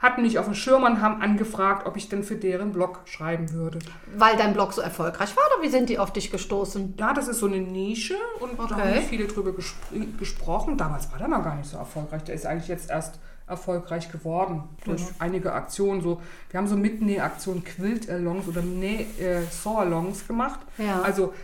[0.00, 3.52] Hatten mich auf dem Schirm und haben angefragt, ob ich denn für deren Blog schreiben
[3.52, 3.78] würde.
[4.16, 6.94] Weil dein Blog so erfolgreich war oder wie sind die auf dich gestoßen?
[6.98, 8.74] Ja, das ist so eine Nische und da Okay.
[8.74, 10.78] haben nicht viele drüber gespr gesprochen.
[10.78, 12.24] Damals war der noch gar nicht so erfolgreich.
[12.24, 16.00] Der ist eigentlich jetzt erst erfolgreich geworden durch einige Aktionen.
[16.00, 20.60] So, wir haben so Mitnähaktionen, Quilt-Alongs oder Näh-Saw-Alongs gemacht.
[20.78, 21.02] Ja.
[21.02, 21.34] Also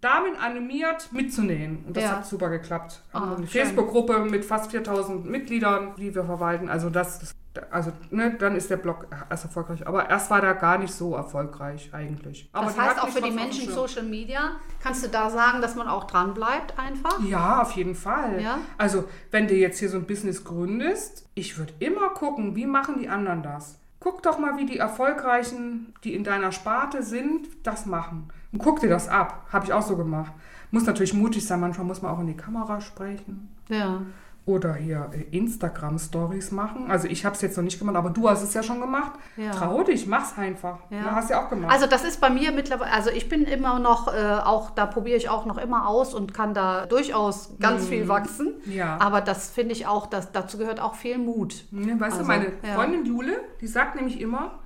[0.00, 1.84] Damen animiert mitzunähen.
[1.86, 2.10] Und das Ja.
[2.18, 3.02] hat super geklappt.
[3.12, 3.46] Ah, eine.
[3.46, 6.68] Facebook-Gruppe mit fast 4000 Mitgliedern, die wir verwalten.
[6.68, 7.34] Also das,
[7.72, 9.86] also ne, dann ist der Blog erst erfolgreich.
[9.86, 12.48] Aber erst war der gar nicht so erfolgreich eigentlich.
[12.52, 13.72] Aber das heißt auch für die Menschen.
[13.72, 17.20] Social Media, kannst du da sagen, dass man auch dran bleibt einfach?
[17.24, 18.40] Ja, auf jeden Fall.
[18.40, 18.58] Ja?
[18.76, 23.00] Also, wenn du jetzt hier so ein Business gründest, ich würde immer gucken, wie machen
[23.00, 23.78] die anderen das?
[24.00, 28.28] Guck doch mal, wie die Erfolgreichen, die in deiner Sparte sind, das machen.
[28.52, 29.46] Und guck dir das ab.
[29.52, 30.32] Habe ich auch so gemacht.
[30.70, 33.48] Muss natürlich mutig sein, manchmal muss man auch in die Kamera sprechen.
[33.68, 34.02] Ja.
[34.44, 36.90] Oder hier äh, Instagram-Stories machen.
[36.90, 39.12] Also ich habe es jetzt noch nicht gemacht, aber du hast es ja schon gemacht.
[39.36, 39.50] Ja.
[39.50, 40.78] Trau dich, mach's einfach.
[40.88, 41.02] Ja.
[41.02, 41.70] Du hast ja auch gemacht.
[41.70, 45.18] Also das ist bei mir mittlerweile, also ich bin immer noch, äh, auch da probiere
[45.18, 48.54] ich auch noch immer aus und kann da durchaus ganz viel wachsen.
[48.64, 48.72] Mhm.
[48.72, 48.96] Ja.
[49.00, 51.66] Aber das finde ich auch, dass, dazu gehört auch viel Mut.
[51.70, 52.74] Ne, weißt Also, du, meine ja.
[52.74, 54.60] Freundin Jule, die sagt nämlich immer,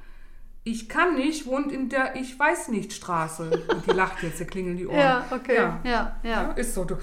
[0.65, 3.65] ich kann nicht, wohnt in der Ich weiß nicht Straße.
[3.69, 4.99] Und die lacht jetzt, der klingeln die Ohren.
[4.99, 5.25] Ja.
[5.49, 6.51] Ja, Ja, ja.
[6.53, 6.85] ist so.
[6.85, 6.97] Du,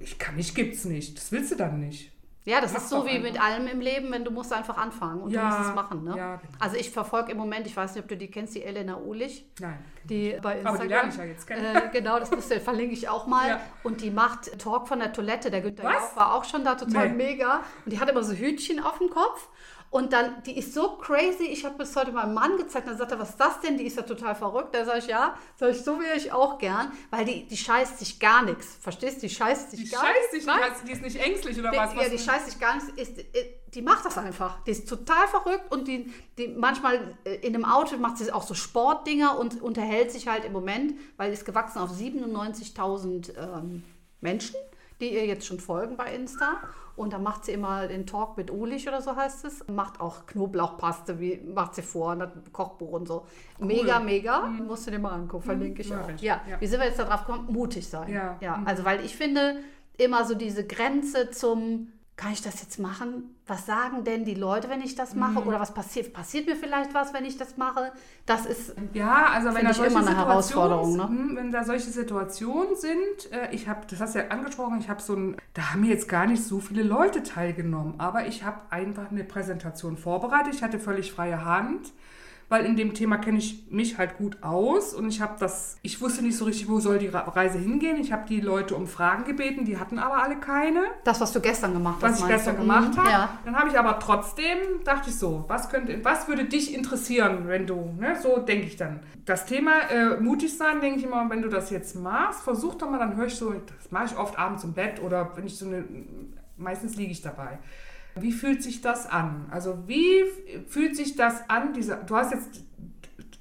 [0.00, 1.16] ich kann nicht, gibt's nicht.
[1.16, 2.12] Das willst du dann nicht.
[2.46, 3.22] Ja, das Mach ist so wie einfach.
[3.32, 6.04] mit allem im Leben, wenn du musst einfach anfangen und Ja, du musst es machen.
[6.04, 6.14] Ne?
[6.16, 6.52] ja, genau.
[6.58, 9.44] Also ich verfolge im Moment, ich weiß nicht, ob du die kennst, die Elena Ulich.
[9.60, 9.78] Nein.
[10.04, 10.66] Die bei Instagram.
[10.74, 11.76] Aber die lerne ich ja jetzt kennen.
[11.76, 13.46] Äh, genau, das musst du, verlinke ich auch mal.
[13.48, 13.60] Ja.
[13.82, 15.50] Und die macht Talk von der Toilette.
[15.50, 15.84] Der Günther?
[15.84, 17.16] Jauch war auch schon da total Nee.
[17.16, 17.60] mega.
[17.84, 19.48] Und die hat immer so Hütchen auf dem Kopf.
[19.90, 21.42] Und dann, die ist so crazy.
[21.46, 22.86] Ich habe bis heute meinem Mann gezeigt.
[22.86, 23.76] Dann sagt er, was ist das denn?
[23.76, 24.72] Die ist ja total verrückt.
[24.72, 26.92] Da sage ich, ja, sag ich, so wäre ich auch gern.
[27.10, 28.78] Weil die, die scheißt sich gar nichts.
[28.80, 29.22] Verstehst du?
[29.22, 30.30] Die scheißt sich Die gar scheißt nichts.
[30.32, 30.58] dich Nein.
[30.60, 31.92] nicht, also die ist nicht ängstlich oder Die, was?
[31.94, 32.90] ja, was die scheißt sich gar nichts.
[32.90, 33.24] Ist, äh,
[33.74, 34.62] die macht das einfach.
[34.62, 38.44] Die ist total verrückt und die, die manchmal äh, in einem Auto macht sie auch
[38.44, 43.82] so Sportdinger und unterhält sich halt im Moment, weil die ist gewachsen auf 97.000 ähm,
[44.20, 44.54] Menschen,
[45.00, 46.58] die ihr jetzt schon folgen bei Insta.
[46.96, 49.66] Und dann macht sie immer den Talk mit Ulich oder so heißt es.
[49.68, 53.26] Macht auch Knoblauchpaste, wie macht sie vor, und hat ein Kochbuch und so.
[53.58, 54.46] Mega, mega.
[54.46, 56.08] Musst du dir mal angucken, verlinke ich auch.
[56.20, 56.42] Ja.
[56.48, 56.60] Ja.
[56.60, 57.48] wie sind wir jetzt darauf gekommen?
[57.50, 58.12] Mutig sein.
[58.12, 58.36] Ja.
[58.40, 58.58] ja.
[58.58, 58.66] Mhm.
[58.66, 59.60] Also, weil ich finde,
[59.96, 63.34] immer so diese Grenze zum, kann ich das jetzt machen?
[63.46, 65.20] Was sagen denn die Leute, wenn ich das Mhm.
[65.20, 65.42] mache?
[65.42, 66.12] Oder was passiert?
[66.12, 67.92] Passiert mir vielleicht was, wenn ich das mache?
[68.26, 71.08] Das ist, Ja, also wenn da ich solche immer eine Herausforderung, ne?
[71.08, 74.90] Hm, wenn da solche Situationen sind, äh, ich habe, das hast du ja angesprochen, ich
[74.90, 78.60] habe so ein, da haben jetzt gar nicht so viele Leute teilgenommen, aber ich habe
[78.68, 81.90] einfach eine Präsentation vorbereitet, ich hatte völlig freie Hand,
[82.50, 86.00] weil in dem Thema kenne ich mich halt gut aus und ich habe das, ich
[86.00, 87.96] wusste nicht so richtig, wo soll die Reise hingehen.
[87.96, 91.40] Ich habe die Leute um Fragen gebeten, die hatten aber alle keine das, was du
[91.40, 92.14] gestern gemacht hast.
[92.14, 92.62] was ich gestern du?
[92.62, 93.08] gemacht Mhm, habe.
[93.10, 93.38] Ja.
[93.44, 97.68] Dann habe ich aber trotzdem, dachte ich so, was, könnte, was würde dich interessieren, wenn
[97.68, 98.98] du, ne, so denke ich dann.
[99.24, 102.90] Das Thema äh, mutig sein, denke ich immer, wenn du das jetzt machst, versuch doch
[102.90, 105.56] mal, dann höre ich so, das mache ich oft abends im Bett oder wenn ich
[105.56, 105.84] so eine,
[106.56, 107.60] meistens liege ich dabei.
[108.16, 109.46] Wie fühlt sich das an?
[109.50, 110.24] Also wie
[110.68, 112.62] fühlt sich das an, diese, du hast jetzt,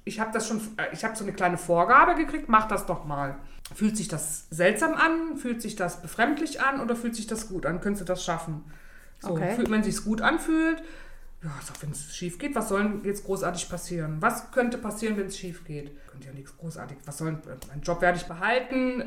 [0.05, 3.05] ich habe das schon, äh, ich habe so eine kleine Vorgabe gekriegt, mach das doch
[3.05, 3.37] mal.
[3.73, 5.37] Fühlt sich das seltsam an?
[5.37, 7.81] Fühlt sich das befremdlich an oder fühlt sich das gut an?
[7.81, 8.63] Könntest du das schaffen?
[9.19, 9.53] So, Okay.
[9.55, 10.81] fühlt, wenn sich gut anfühlt,
[11.43, 14.17] ja, auch wenn es schief geht, was soll denn jetzt großartig passieren?
[14.21, 15.91] Was könnte passieren, wenn es schief geht?
[16.09, 16.97] Könnte ja nichts großartig.
[17.05, 17.39] Was soll
[17.69, 19.03] mein Job werde ich behalten?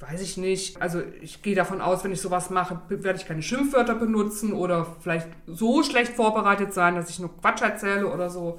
[0.00, 0.80] Weiß ich nicht.
[0.80, 4.86] Also ich gehe davon aus, wenn ich sowas mache, werde ich keine Schimpfwörter benutzen oder
[5.00, 8.58] vielleicht so schlecht vorbereitet sein, dass ich nur Quatsch erzähle oder so.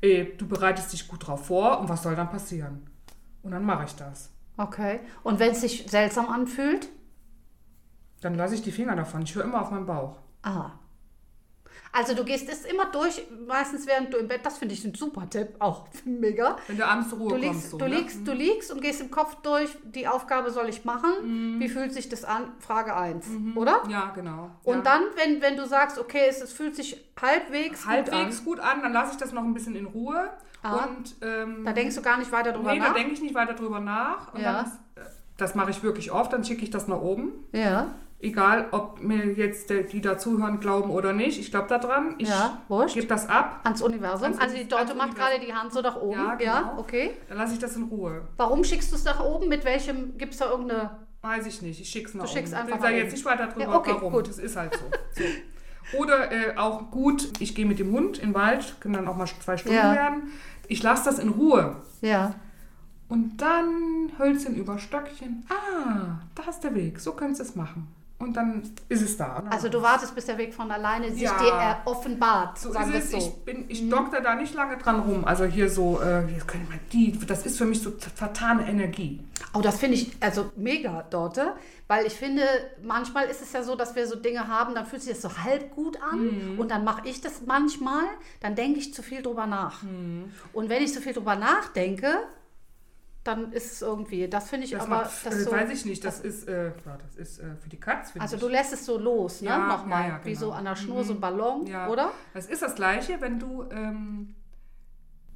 [0.00, 2.88] Äh, du bereitest dich gut drauf vor und was soll dann passieren?
[3.42, 4.30] Und dann mache ich das.
[4.56, 5.00] Okay.
[5.22, 6.88] Und wenn es sich seltsam anfühlt?
[8.20, 9.22] Dann lasse ich die Finger davon.
[9.22, 10.16] Ich höre immer auf meinen Bauch.
[10.42, 10.72] Ah.
[11.98, 14.94] Also du gehst es immer durch, meistens während du im Bett, das finde ich ein
[14.94, 16.56] super Tipp, auch mega.
[16.68, 17.70] Wenn du abends zur Ruhe Du liegst, kommst.
[17.70, 17.96] So, du, ne?
[17.96, 21.56] liegst, du liegst und gehst im Kopf durch, die Aufgabe soll ich machen.
[21.58, 22.52] Wie fühlt sich das an?
[22.60, 23.26] Frage 1,
[23.56, 23.82] oder?
[23.88, 24.50] Ja, genau.
[24.62, 24.82] Und ja.
[24.82, 28.82] dann, wenn, wenn du sagst, okay, es, es fühlt sich halbwegs, halbwegs gut gut an,
[28.82, 30.30] dann lasse ich das noch ein bisschen in Ruhe.
[30.62, 30.84] Ah.
[30.86, 31.64] Und ähm, an.
[31.64, 32.94] Da denkst du gar nicht weiter drüber nee, da nach.
[32.94, 34.32] denke ich nicht weiter drüber nach.
[34.32, 34.62] Und Ja.
[34.62, 37.32] dann äh, das mache ich wirklich oft, dann schicke ich das nach oben.
[37.52, 37.88] Ja,
[38.20, 41.38] Egal, ob mir jetzt die dazuhören glauben oder nicht.
[41.38, 42.16] Ich glaube daran.
[42.18, 42.60] Ich Ja,
[42.92, 43.60] gebe das ab.
[43.62, 44.24] ans Universum.
[44.24, 46.18] Ans also die ans macht gerade die Hand so nach oben.
[46.18, 46.78] Ja, Ja, genau.
[46.80, 47.12] okay.
[47.28, 48.22] Dann lasse ich das in Ruhe.
[48.36, 49.48] Warum schickst du es nach oben?
[49.48, 50.98] Mit welchem, gibt es da irgendeine...
[51.22, 51.80] Weiß ich nicht.
[51.80, 53.92] Ich schicke es nach Du schickst einfach ich sage jetzt nicht weiter drüber, Ja, okay,
[53.94, 54.12] warum.
[54.12, 54.28] gut.
[54.28, 55.22] Das ist halt so.
[55.22, 55.98] so.
[55.98, 59.16] Oder äh, auch gut, ich gehe mit dem Hund in den Wald, können dann auch
[59.16, 59.94] mal zwei Stunden Ja.
[59.94, 60.24] werden.
[60.66, 61.76] Ich lasse das in Ruhe.
[62.00, 62.34] Ja.
[63.08, 65.46] Und dann Hölzchen über Stöckchen.
[65.48, 66.98] Ah, da ist der Weg.
[67.00, 67.88] So könntest du es machen.
[68.20, 69.40] Und dann ist es da.
[69.42, 69.52] ne?
[69.52, 71.38] Also du wartest, bis der Weg von alleine sich Ja.
[71.38, 73.16] dir offenbart, so sagen ist es so.
[73.18, 75.24] Ich, bin, ich dokter da nicht lange dran rum.
[75.24, 79.20] Also hier so, äh, hier können wir die, das ist für mich so vertane Energie.
[79.54, 81.52] Oh, das finde ich also mega, Dorte,
[81.86, 82.42] weil ich finde,
[82.82, 85.38] manchmal ist es ja so, dass wir so Dinge haben, dann fühlt sich das so
[85.44, 86.58] halb gut an Mhm.
[86.58, 88.02] und dann mache ich das manchmal,
[88.40, 89.84] dann denke ich zu viel drüber nach.
[89.84, 90.32] Mhm.
[90.52, 92.08] Und wenn ich zu viel drüber nachdenke,
[93.28, 95.84] dann ist es irgendwie, das finde ich Das aber, macht, das äh, so, weiß ich
[95.84, 98.42] nicht, das ist, äh, ja, das ist äh, für die Katz, also ich.
[98.42, 99.48] du lässt es so los, ne?
[99.48, 100.40] Ja, Nochmal, ja, ja, wie genau.
[100.40, 101.88] so an der Schnur, so ein Ballon, Ja.
[101.88, 102.10] oder?
[102.34, 104.34] Das ist das Gleiche, wenn du, ähm,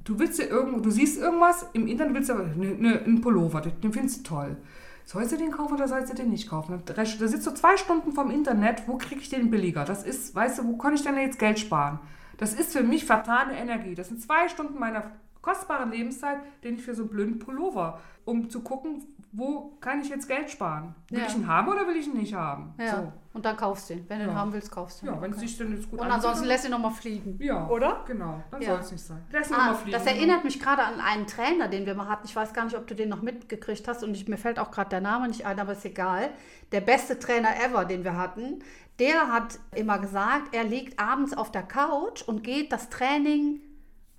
[0.03, 3.21] du willst dir irgendwo, du siehst irgendwas im Internet, willst du aber ne, ne, einen
[3.21, 4.57] Pullover, den, findest du toll.
[5.05, 6.81] Sollst du den kaufen oder sollst du den nicht kaufen?
[6.85, 9.83] Da sitzt du zwei Stunden vom Internet, wo kriege ich den billiger?
[9.83, 11.99] Das ist, weißt du, wo kann ich denn jetzt Geld sparen?
[12.37, 13.95] Das ist für mich vertane Energie.
[13.95, 15.11] Das sind zwei Stunden meiner
[15.43, 20.09] kostbaren Lebenszeit, den ich für so einen blöden Pullover, um zu gucken, wo kann ich
[20.09, 20.95] jetzt Geld sparen?
[21.09, 21.25] Will Ja.
[21.27, 22.73] ich ihn haben oder will ich ihn nicht haben?
[22.79, 22.95] Ja.
[22.95, 23.13] So.
[23.33, 24.05] Und dann kaufst du ihn.
[24.07, 24.35] Wenn du ihn Ja.
[24.35, 25.13] haben willst, kaufst du ihn.
[25.13, 25.47] Ja, wenn es Okay.
[25.47, 27.37] sich dann jetzt gut Und ansonsten lässt ihn nochmal fliegen.
[27.41, 28.03] ja, Oder?
[28.05, 28.69] Genau, dann Ja.
[28.73, 29.21] soll es nicht sein.
[29.31, 29.91] Lass ihn Ah, mal fliegen.
[29.97, 32.25] das erinnert mich gerade an einen Trainer, den wir mal hatten.
[32.27, 34.69] Ich weiß gar nicht, ob du den noch mitgekriegt hast und ich, mir fällt auch
[34.71, 36.29] gerade der Name nicht ein, aber ist egal.
[36.71, 38.59] Der beste Trainer ever, den wir hatten,
[38.99, 43.59] der hat immer gesagt, er liegt abends auf der Couch und geht das Training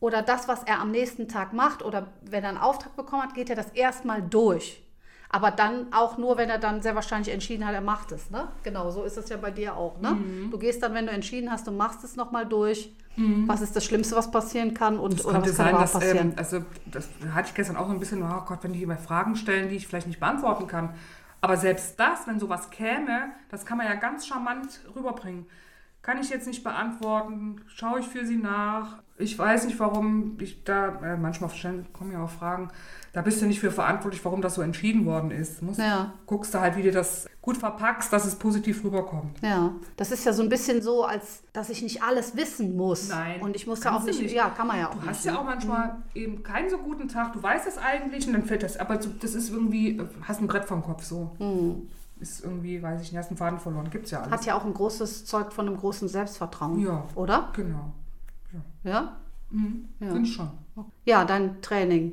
[0.05, 3.33] oder das, was er am nächsten Tag macht oder wenn er einen Auftrag bekommen hat,
[3.33, 4.83] geht er das erstmal durch.
[5.31, 8.29] Aber dann auch nur, wenn er dann sehr wahrscheinlich entschieden hat, er macht es.
[8.31, 8.49] Ne?
[8.63, 9.99] Genau, so ist es ja bei dir auch.
[10.03, 10.11] Ne?
[10.11, 10.51] Mhm.
[10.51, 12.93] Du gehst dann, wenn du entschieden hast, du machst es nochmal durch.
[13.17, 14.99] Was ist das Schlimmste, was passieren kann?
[14.99, 16.33] Und, Es oder was kann sein, dass, passieren?
[16.33, 18.99] ähm, also das hatte ich gestern auch so ein bisschen, oh Gott, wenn die immer
[18.99, 20.95] Fragen stellen, die ich vielleicht nicht beantworten kann.
[21.41, 25.47] Aber selbst das, wenn sowas käme, das kann man ja ganz charmant rüberbringen.
[26.03, 29.04] Kann ich jetzt nicht beantworten, schaue ich für sie nach.
[29.17, 31.49] Ich weiß nicht, warum ich da, äh, manchmal
[31.93, 32.69] kommen ja auch Fragen,
[33.13, 35.63] da bist du nicht für verantwortlich, warum das so entschieden worden ist.
[35.63, 36.15] Musst, Ja.
[36.27, 39.39] Guckst du halt, wie du das gut verpackst, dass es positiv rüberkommt.
[39.41, 43.09] Ja, das ist ja so ein bisschen so, als dass ich nicht alles wissen muss.
[43.09, 44.35] Nein, Und ich muss ja auch du nicht, nicht.
[44.35, 45.09] ja, kann man ja auch Du nicht.
[45.11, 45.39] hast ja ne?
[45.39, 48.77] auch manchmal eben keinen so guten Tag, du weißt es eigentlich und dann fällt das,
[48.79, 51.37] aber das ist irgendwie, hast ein Brett vom Kopf so.
[52.19, 54.33] Ist irgendwie, weiß ich nicht, hast einen Faden verloren, gibt's ja alles.
[54.33, 56.81] Hat ja auch ein großes Zeug von einem großen Selbstvertrauen.
[56.81, 57.05] Ja.
[57.15, 57.51] Oder?
[57.55, 57.93] Genau,
[58.85, 59.17] Ja?
[59.51, 59.89] mhm.
[60.01, 60.09] Ja.
[60.13, 60.51] finde ich schon.
[61.05, 62.13] Ja, dein Training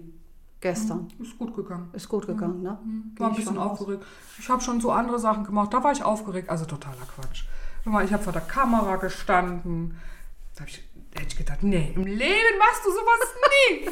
[0.59, 1.89] gestern Ist gut gegangen.
[1.93, 2.77] ist gut gegangen, ne?
[3.15, 3.79] Geh War ein ich bisschen von aus.
[3.79, 4.05] aufgeregt.
[4.37, 7.45] Ich habe schon so andere Sachen gemacht, da war ich aufgeregt, also totaler Quatsch.
[8.05, 9.97] Ich habe vor der Kamera gestanden,
[10.55, 10.83] da ich,
[11.15, 13.89] hätte ich gedacht, nee, im Leben machst du sowas nie.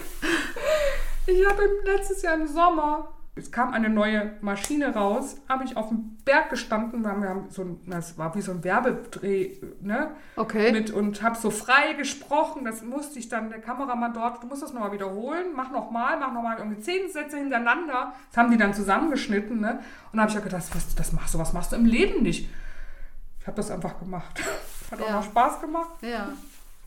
[1.33, 5.87] ich habe letztes Jahr im Sommer, es kam eine neue Maschine raus, habe ich auf
[5.89, 10.11] dem Berg gestanden, wir haben, so ein, das war wie so ein Werbedreh, ne?
[10.35, 10.71] Okay.
[10.73, 12.65] Mit, und habe so frei gesprochen.
[12.65, 16.33] Das musste ich dann, der Kameramann dort, du musst das nochmal wiederholen, mach nochmal, mach
[16.33, 18.13] nochmal irgendwie zehn Sätze hintereinander.
[18.29, 19.61] Das haben die dann zusammengeschnitten.
[19.61, 19.79] Ne?
[20.11, 22.23] Und da habe ich ja gedacht, was, das machst du, was machst du im Leben
[22.23, 22.49] nicht?
[23.39, 24.41] Ich habe das einfach gemacht.
[24.91, 25.15] Hat auch Ja.
[25.17, 26.01] noch Spaß gemacht.
[26.01, 26.29] ja.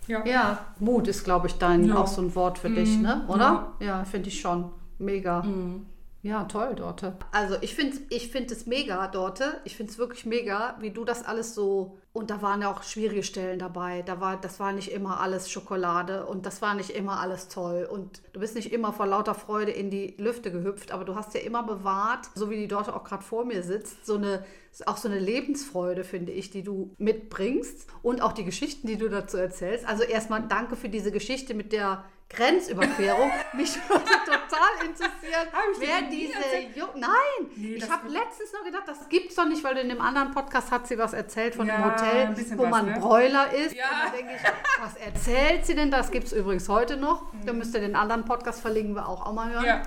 [0.08, 0.26] Ja.
[0.26, 1.94] Ja, Mut ist, glaube ich, dein Ja.
[1.94, 3.24] auch so ein Wort für dich, ne?
[3.28, 3.72] Oder?
[3.78, 4.72] Ja, finde ich schon.
[4.98, 5.42] Mega.
[5.42, 5.86] Mhm.
[6.24, 7.16] Ja, toll, Dorte.
[7.32, 9.60] Also ich finde ich find es mega, Dorte.
[9.64, 11.98] Ich finde es wirklich mega, wie du das alles so.
[12.12, 14.02] Und da waren ja auch schwierige Stellen dabei.
[14.02, 17.88] Da war, das war nicht immer alles Schokolade und das war nicht immer alles toll.
[17.90, 21.34] Und du bist nicht immer vor lauter Freude in die Lüfte gehüpft, aber du hast
[21.34, 24.44] ja immer bewahrt, so wie die Dorte auch gerade vor mir sitzt, so eine,
[24.86, 29.08] auch so eine Lebensfreude, finde ich, die du mitbringst und auch die Geschichten, die du
[29.08, 29.88] dazu erzählst.
[29.88, 32.04] Also erstmal danke für diese Geschichte mit der
[32.34, 33.30] Grenzüberquerung.
[33.52, 36.78] Mich würde total interessieren, wer diese?
[36.78, 37.10] Ju Nein,
[37.56, 40.70] Nee, ich habe letztens noch gedacht, das gibt's doch nicht, weil in dem anderen Podcast
[40.70, 42.98] hat sie was erzählt von Ja, Hotel, ein bisschen wo was, man ne?
[43.00, 43.74] Bräuler ist.
[43.74, 43.84] Ja.
[43.84, 45.90] Und da denke ich, was erzählt sie denn?
[45.90, 47.24] Das gibt's übrigens heute noch.
[47.44, 49.64] Da müsst ihr den anderen Podcast verlinken wir auch, auch mal hören.
[49.64, 49.82] Ja.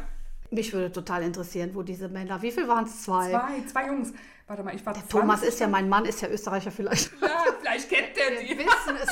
[0.52, 3.02] Mich würde total interessieren, wo diese Männer, wie viel waren es?
[3.04, 3.30] Zwei.
[3.32, 4.14] Zwei, zwei Jungs.
[4.48, 7.12] Warte mal, ich war Der Thomas ist ja, mein Mann ist ja Österreicher vielleicht.
[7.20, 7.30] Ja,
[7.60, 8.60] vielleicht kennt der Wir die.
[8.60, 9.10] wissen es.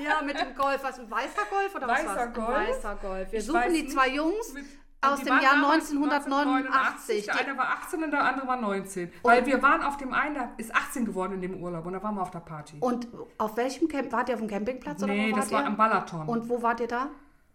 [0.00, 0.82] Ja, mit dem Golf.
[0.82, 2.20] Was, ein weißer Golf oder was Weißer?
[2.20, 2.48] Ein Golf?
[2.48, 3.32] Weißer Golf.
[3.32, 4.64] Wir Ich suchen die zwei Jungs Mit-
[5.00, 7.26] aus dem Jahr damals 1989.
[7.26, 9.12] Der eine war 18 und der andere war 19.
[9.22, 12.02] Weil wir waren auf dem einen, der ist 18 geworden in dem Urlaub und da
[12.02, 12.78] waren wir auf der Party.
[12.80, 13.06] Und
[13.38, 14.10] auf welchem Camp?
[14.12, 16.28] Wart ihr auf dem Campingplatz oder nee, das war am Balaton.
[16.28, 17.08] Und wo wart ihr da?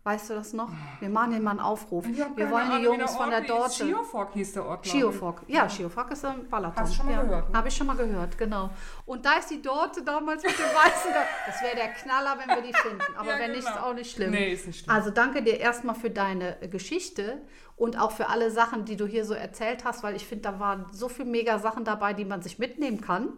[0.05, 0.69] Weißt du das noch?
[0.99, 2.05] Wir machen hier mal einen Aufruf.
[2.05, 3.39] Wir wollen die Jungs von der.
[3.39, 3.85] Dorte.
[3.85, 4.85] Schiofok hieß der Ort.
[4.85, 5.43] Schiofok.
[5.47, 6.75] Ja, Schiofok ist im Balaton.
[6.83, 7.21] Hast du schon mal ja.
[7.23, 7.57] gehört, ne?
[7.57, 8.69] Habe ich schon mal gehört, genau.
[9.05, 11.11] Und da ist die Dorte damals mit dem weißen.
[11.45, 13.01] Das wäre der Knaller, wenn wir die finden.
[13.17, 13.87] Aber Ja, wenn nicht, ist genau.
[13.87, 14.31] auch nicht schlimm.
[14.31, 14.93] Nee, ist nicht schlimm.
[14.93, 17.41] Also danke dir erstmal für deine äh, Geschichte
[17.77, 20.59] und auch für alle Sachen, die du hier so erzählt hast, weil ich finde, da
[20.59, 23.29] waren so viele mega Sachen dabei, die man sich mitnehmen kann.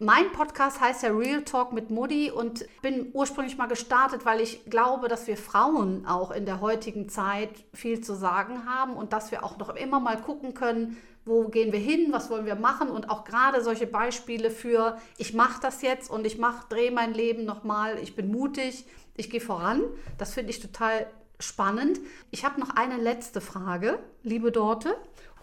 [0.00, 4.64] Mein Podcast heißt ja Real Talk mit Mutti und bin ursprünglich mal gestartet, weil ich
[4.66, 9.32] glaube, dass wir Frauen auch in der heutigen Zeit viel zu sagen haben und dass
[9.32, 12.90] wir auch noch immer mal gucken können, wo gehen wir hin, was wollen wir machen
[12.90, 17.12] und auch gerade solche Beispiele für, ich mache das jetzt und ich mache, drehe mein
[17.12, 18.86] Leben nochmal, ich bin mutig,
[19.16, 19.82] ich gehe voran.
[20.16, 21.08] Das finde ich total
[21.40, 21.98] spannend.
[22.30, 24.94] Ich habe noch eine letzte Frage, liebe Dorte.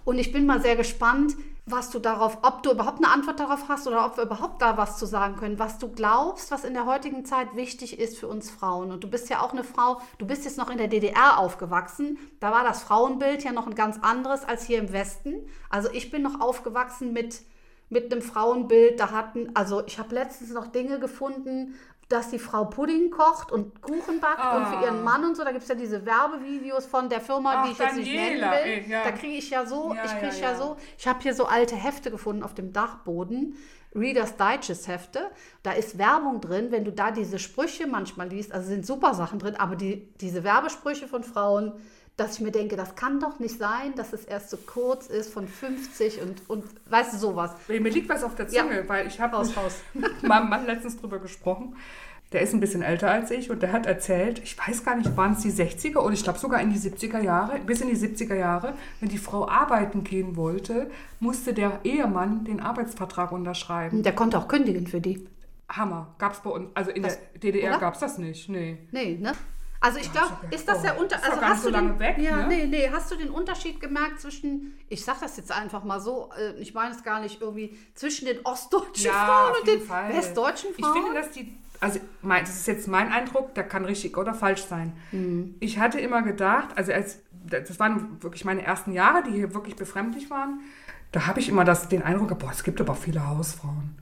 [0.06, 1.36] Und ich bin mal sehr gespannt,
[1.68, 4.78] was du darauf, ob du überhaupt eine Antwort darauf hast oder ob wir überhaupt da
[4.78, 8.28] was zu sagen können, was du glaubst, was in der heutigen Zeit wichtig ist für
[8.28, 8.91] uns Frauen.
[8.91, 12.20] Und du bist ja auch eine Frau, du bist jetzt noch in der DDR aufgewachsen.
[12.39, 15.34] Da war das Frauenbild ja noch ein ganz anderes als hier im Westen.
[15.68, 17.41] Also ich bin noch aufgewachsen mit,
[17.89, 18.99] mit einem Frauenbild.
[18.99, 21.74] Da hatten, also ich habe letztens noch Dinge gefunden,
[22.08, 25.43] dass die Frau Pudding kocht und Kuchen backt und für ihren Mann und so.
[25.43, 28.41] Da gibt es ja diese Werbevideos von der Firma, Ach, die ich jetzt nicht nennen
[28.41, 28.72] Daniela, will.
[28.72, 29.03] ey, ja.
[29.03, 30.58] Da kriege ich ja so, Ja, ich kriege ja, ja, ja.
[30.58, 33.56] so, ich habe hier so alte Hefte gefunden auf dem Dachboden.
[33.95, 35.32] Reader's Digest Hefte.
[35.64, 39.39] Da ist Werbung drin, wenn du da diese Sprüche manchmal liest, also sind super Sachen
[39.39, 41.74] drin, aber die, diese Werbesprüche von Frauen,
[42.18, 45.34] dass ich mir denke, das kann doch nicht sein, dass es erst so kurz ist
[45.34, 47.51] von 50 und, und weißt du, sowas.
[47.68, 49.51] Mir liegt was auf der Zunge, weil ich habe raus.
[49.93, 51.76] mit meinem Mann letztens drüber gesprochen.
[52.32, 55.16] Der ist ein bisschen älter als ich und der hat erzählt, ich weiß gar nicht,
[55.16, 57.95] waren es die 60er oder ich glaube sogar in die 70er Jahre, bis in die
[57.95, 60.89] 70er Jahre, wenn die Frau arbeiten gehen wollte,
[61.20, 64.03] musste der Ehemann den Arbeitsvertrag unterschreiben.
[64.03, 65.28] Der konnte auch kündigen für die.
[65.70, 68.78] Hammer, gab es bei uns, also in Das- der DDR gab es das nicht, nee.
[68.91, 69.32] Nee, ne?
[69.86, 71.15] Also ich glaube, ist das Oh, der Unter...
[71.17, 72.47] ist doch Also hast so du den, weg, Ja, ne?
[72.47, 72.89] nee, nee.
[72.91, 76.73] Hast du den Unterschied gemerkt zwischen, ich sag das jetzt einfach mal so, äh, ich
[76.73, 80.13] meine es gar nicht irgendwie, zwischen den ostdeutschen Frauen auf und den Fall.
[80.15, 81.03] westdeutschen Ich Frauen?
[81.03, 84.63] finde, dass die, also mein, das ist jetzt mein Eindruck, der kann richtig oder falsch
[84.63, 84.93] sein.
[85.11, 85.55] Mhm.
[85.59, 89.75] Ich hatte immer gedacht, also als, das waren wirklich meine ersten Jahre, die hier wirklich
[89.75, 90.61] befremdlich waren,
[91.11, 93.95] da habe ich immer das, den Eindruck boah, es gibt aber viele Hausfrauen.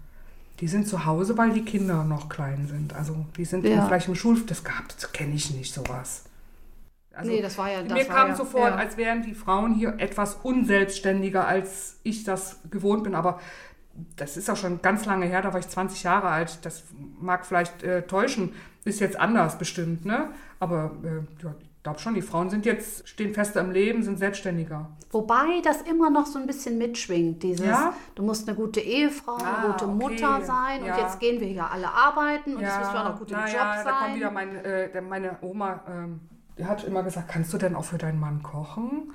[0.59, 2.93] Die sind zu Hause, weil die Kinder noch klein sind.
[2.93, 3.85] Also die sind Ja.
[3.85, 6.25] vielleicht im Schul, das gab, das kenne ich nicht sowas.
[7.15, 7.83] Also, nee, das war ja...
[7.83, 8.75] Das mir kam ja, so vor, ja.
[8.75, 13.13] als wären die Frauen hier etwas unselbstständiger, als ich das gewohnt bin.
[13.13, 13.39] Aber
[14.15, 16.59] das ist auch schon ganz lange her, da war ich 20 Jahre alt.
[16.63, 16.83] Das
[17.19, 20.29] mag vielleicht äh, täuschen, ist jetzt anders bestimmt, ne?
[20.59, 24.17] Aber äh, ja, ich glaube schon, die Frauen sind jetzt, stehen fester im Leben, sind
[24.17, 24.89] selbstständiger.
[25.11, 27.93] Wobei das immer noch so ein bisschen mitschwingt, dieses, Ja?
[28.15, 29.93] du musst eine gute Ehefrau, Ah, eine gute okay.
[29.93, 30.99] Mutter sein und Ja.
[30.99, 33.47] jetzt gehen wir ja alle arbeiten und jetzt müssen wir auch noch gut im Job
[33.53, 34.15] ja, da kommt sein.
[34.15, 36.21] wieder mein, äh, meine Oma, ähm,
[36.57, 39.11] die hat immer gesagt, kannst du denn auch für deinen Mann kochen?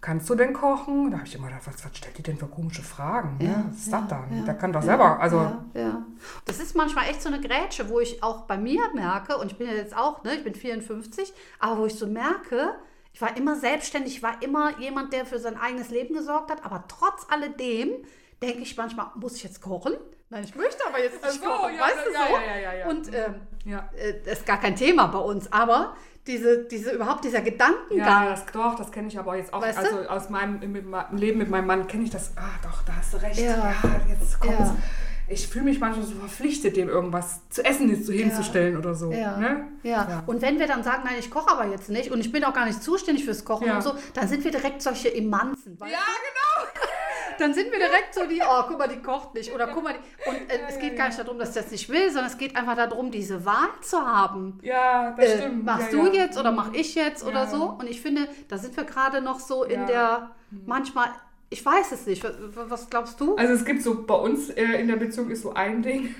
[0.00, 1.10] Kannst du denn kochen?
[1.10, 3.36] Da habe ich immer gedacht, was, was stellt die denn für komische Fragen?
[3.38, 3.64] ne?
[3.68, 4.44] was ist das dann?
[4.46, 6.06] der kann doch selber, also Ja, ja.
[6.46, 9.58] Das ist manchmal echt so eine Grätsche, wo ich auch bei mir merke, und ich
[9.58, 12.74] bin ja jetzt auch, ne, ich bin 54, aber wo ich so merke,
[13.12, 16.64] ich war immer selbstständig, ich war immer jemand, der für sein eigenes Leben gesorgt hat,
[16.64, 17.90] aber trotz alledem
[18.40, 19.94] denke ich manchmal, muss ich jetzt kochen?
[20.30, 22.34] Nein, ich möchte aber jetzt nicht so, kochen, ja, weißt du ja, so?
[22.34, 22.88] ja, ja, ja, ja.
[22.88, 23.34] Und ähm,
[23.64, 23.90] ja.
[23.96, 25.96] äh, das ist gar kein Thema bei uns, aber
[26.26, 29.62] diese, diese überhaupt dieser Gedankengang, Ja, das, doch, das kenne ich aber jetzt auch.
[29.62, 29.82] Weißt du?
[29.82, 32.32] also aus meinem mit Leben mit meinem Mann kenne ich das.
[32.36, 33.38] Ah, doch, da hast du recht.
[33.40, 33.74] Ja.
[34.08, 34.58] jetzt kommt's.
[34.58, 34.76] Ja.
[35.32, 39.12] Ich fühle mich manchmal so verpflichtet, dem irgendwas zu essen jetzt so hinzustellen oder so.
[39.12, 39.36] Ja.
[39.36, 39.68] Ne?
[39.84, 39.90] Ja.
[40.08, 40.22] Ja.
[40.26, 42.52] und wenn wir dann sagen, nein, ich koche aber jetzt nicht und ich bin auch
[42.52, 43.76] gar nicht zuständig fürs Kochen Ja.
[43.76, 45.78] und so, dann sind wir direkt solche Emanzen.
[45.80, 45.92] Ja, du?
[45.92, 46.49] genau.
[47.40, 49.52] Dann sind wir direkt so die, oh, guck mal, die kocht nicht.
[49.52, 51.88] Oder guck mal, die, und äh, es geht gar nicht darum, dass ich das nicht
[51.88, 54.58] will, sondern es geht einfach darum, diese Wahl zu haben.
[54.62, 55.64] Ja, das Äh, stimmt.
[55.64, 56.12] machst ja, du ja.
[56.12, 57.46] jetzt oder mach ich jetzt oder Ja.
[57.48, 57.64] so?
[57.78, 59.86] Und ich finde, da sind wir gerade noch so in Ja.
[59.86, 60.30] der,
[60.66, 61.08] manchmal,
[61.48, 62.22] ich weiß es nicht.
[62.22, 62.34] Was,
[62.70, 63.34] was glaubst du?
[63.36, 66.14] Also es gibt so, bei uns äh, in der Beziehung ist so ein Ding,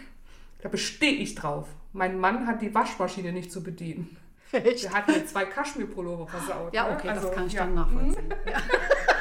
[0.63, 1.69] da bestehe ich drauf.
[1.93, 4.17] Mein Mann hat die Waschmaschine nicht zu bedienen.
[4.53, 4.85] Echt?
[4.85, 6.75] Der hat mir zwei Kaschmir-Pullover versaut.
[6.75, 6.97] Ja, ne?
[6.97, 7.65] okay, Also, das kann ich ja.
[7.65, 8.35] dann nachvollziehen.
[8.51, 8.59] Ja.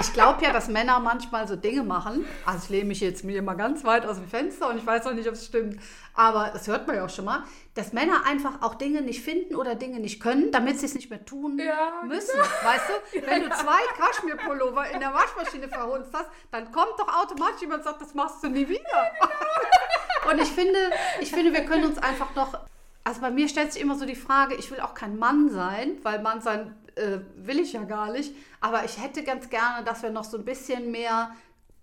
[0.00, 2.24] Ich glaube ja, dass Männer manchmal so Dinge machen.
[2.46, 5.06] Also ich lehne mich jetzt mir mal ganz weit aus dem Fenster und ich weiß
[5.06, 5.80] auch nicht, ob es stimmt.
[6.14, 7.44] Aber das hört man ja auch schon mal,
[7.74, 11.10] dass Männer einfach auch Dinge nicht finden oder Dinge nicht können, damit sie es nicht
[11.10, 12.38] mehr tun Ja, müssen.
[12.38, 17.60] Weißt du, wenn du zwei Kaschmir-Pullover in der Waschmaschine verhunzt hast, dann kommt doch automatisch
[17.62, 18.80] jemand und sagt, das machst du nie wieder.
[20.30, 20.78] Und ich finde,
[21.20, 22.52] ich finde, wir können uns einfach noch.
[23.04, 25.96] Also bei mir stellt sich immer so die Frage, ich will auch kein Mann sein,
[26.02, 28.34] weil Mann sein äh, will ich ja gar nicht.
[28.60, 31.30] Aber ich hätte ganz gerne, dass wir noch so ein bisschen mehr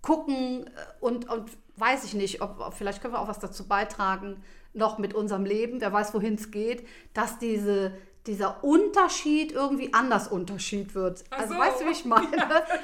[0.02, 3.66] gucken äh, und, und weiß ich nicht, ob, ob vielleicht können wir auch was dazu
[3.66, 4.42] beitragen,
[4.72, 7.92] noch mit unserem Leben, wer weiß, wohin es geht, dass diese,
[8.26, 11.24] dieser Unterschied irgendwie anders Unterschied wird.
[11.30, 11.60] Ach Also so.
[11.60, 12.28] weißt du, wie ich meine?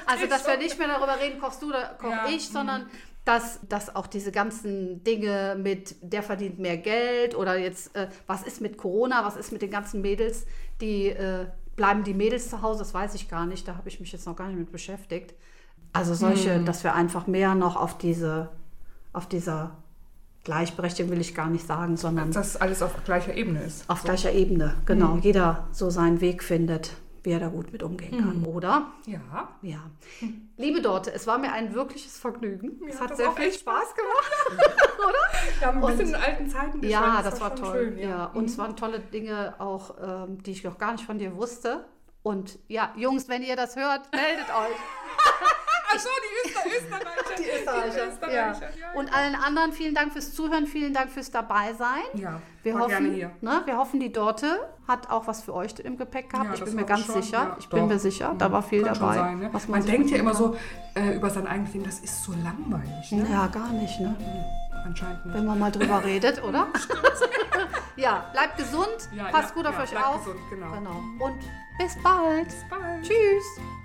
[0.05, 2.89] also, ich dass wir nicht mehr darüber reden, kochst du oder koch Ja, ich, sondern
[3.25, 8.43] dass, dass auch diese ganzen Dinge mit, der verdient mehr Geld oder jetzt, äh, was
[8.43, 10.45] ist mit Corona, was ist mit den ganzen Mädels,
[10.81, 11.45] die äh,
[11.75, 14.25] bleiben die Mädels zu Hause, das weiß ich gar nicht, da habe ich mich jetzt
[14.25, 15.33] noch gar nicht mit beschäftigt.
[15.91, 18.49] Also solche, dass wir einfach mehr noch auf diese,
[19.11, 19.77] auf dieser
[20.43, 23.89] Gleichberechtigung will ich gar nicht sagen, sondern Dass alles auf gleicher Ebene ist.
[23.89, 26.93] auf gleicher Ebene, genau, jeder so seinen Weg findet,
[27.23, 28.91] wie er da gut mit umgehen kann, oder?
[29.05, 29.49] Ja.
[29.61, 29.79] Ja.
[30.57, 32.79] Liebe Dorte, es war mir ein wirkliches Vergnügen.
[32.81, 34.31] Mir es hat hat das sehr viel Spaß gemacht.
[35.59, 37.73] Wir haben ein Und- bisschen in alten Zeiten geschaut, Ja, das, war, schon toll.
[37.91, 38.09] Schön, ja.
[38.09, 38.25] ja.
[38.25, 41.85] Und es waren tolle Dinge auch, ähm, die ich noch gar nicht von dir wusste.
[42.23, 44.77] Und ja, Jungs, wenn ihr das hört, meldet euch.
[45.93, 47.35] Achso, die Öster Österreicher.
[47.37, 48.07] Die Österreicher.
[48.11, 48.93] Österreicher, Ja.
[48.93, 48.99] ja.
[48.99, 52.03] Und allen anderen vielen Dank fürs Zuhören, vielen Dank fürs Dabeisein.
[52.13, 53.31] Ja, Wir hoffen, hier.
[53.41, 56.47] ne, wir hoffen, die Dorte hat auch was für euch im Gepäck gehabt.
[56.49, 57.21] Ja, ich bin mir ganz schon.
[57.21, 57.55] sicher.
[57.59, 57.87] Ich bin doch.
[57.87, 59.15] mir sicher, da war viel Kann dabei.
[59.15, 59.49] Sein, ne?
[59.51, 60.39] was man sich denkt ja immer kann.
[60.39, 60.57] so
[60.95, 63.11] äh, über sein eigenes Leben, das ist so langweilig.
[63.11, 63.27] Ne?
[63.31, 64.15] Ja, gar nicht, ne?
[64.85, 65.35] Anscheinend nicht.
[65.35, 66.67] Wenn man mal drüber redet, oder?
[67.95, 70.25] ja, bleibt gesund, passt gut auf euch auf.
[70.25, 70.71] gesund, genau.
[70.71, 71.25] genau.
[71.25, 71.39] Und
[71.77, 72.45] bis bald.
[72.45, 73.01] Bis bald.
[73.03, 73.82] Tschüss.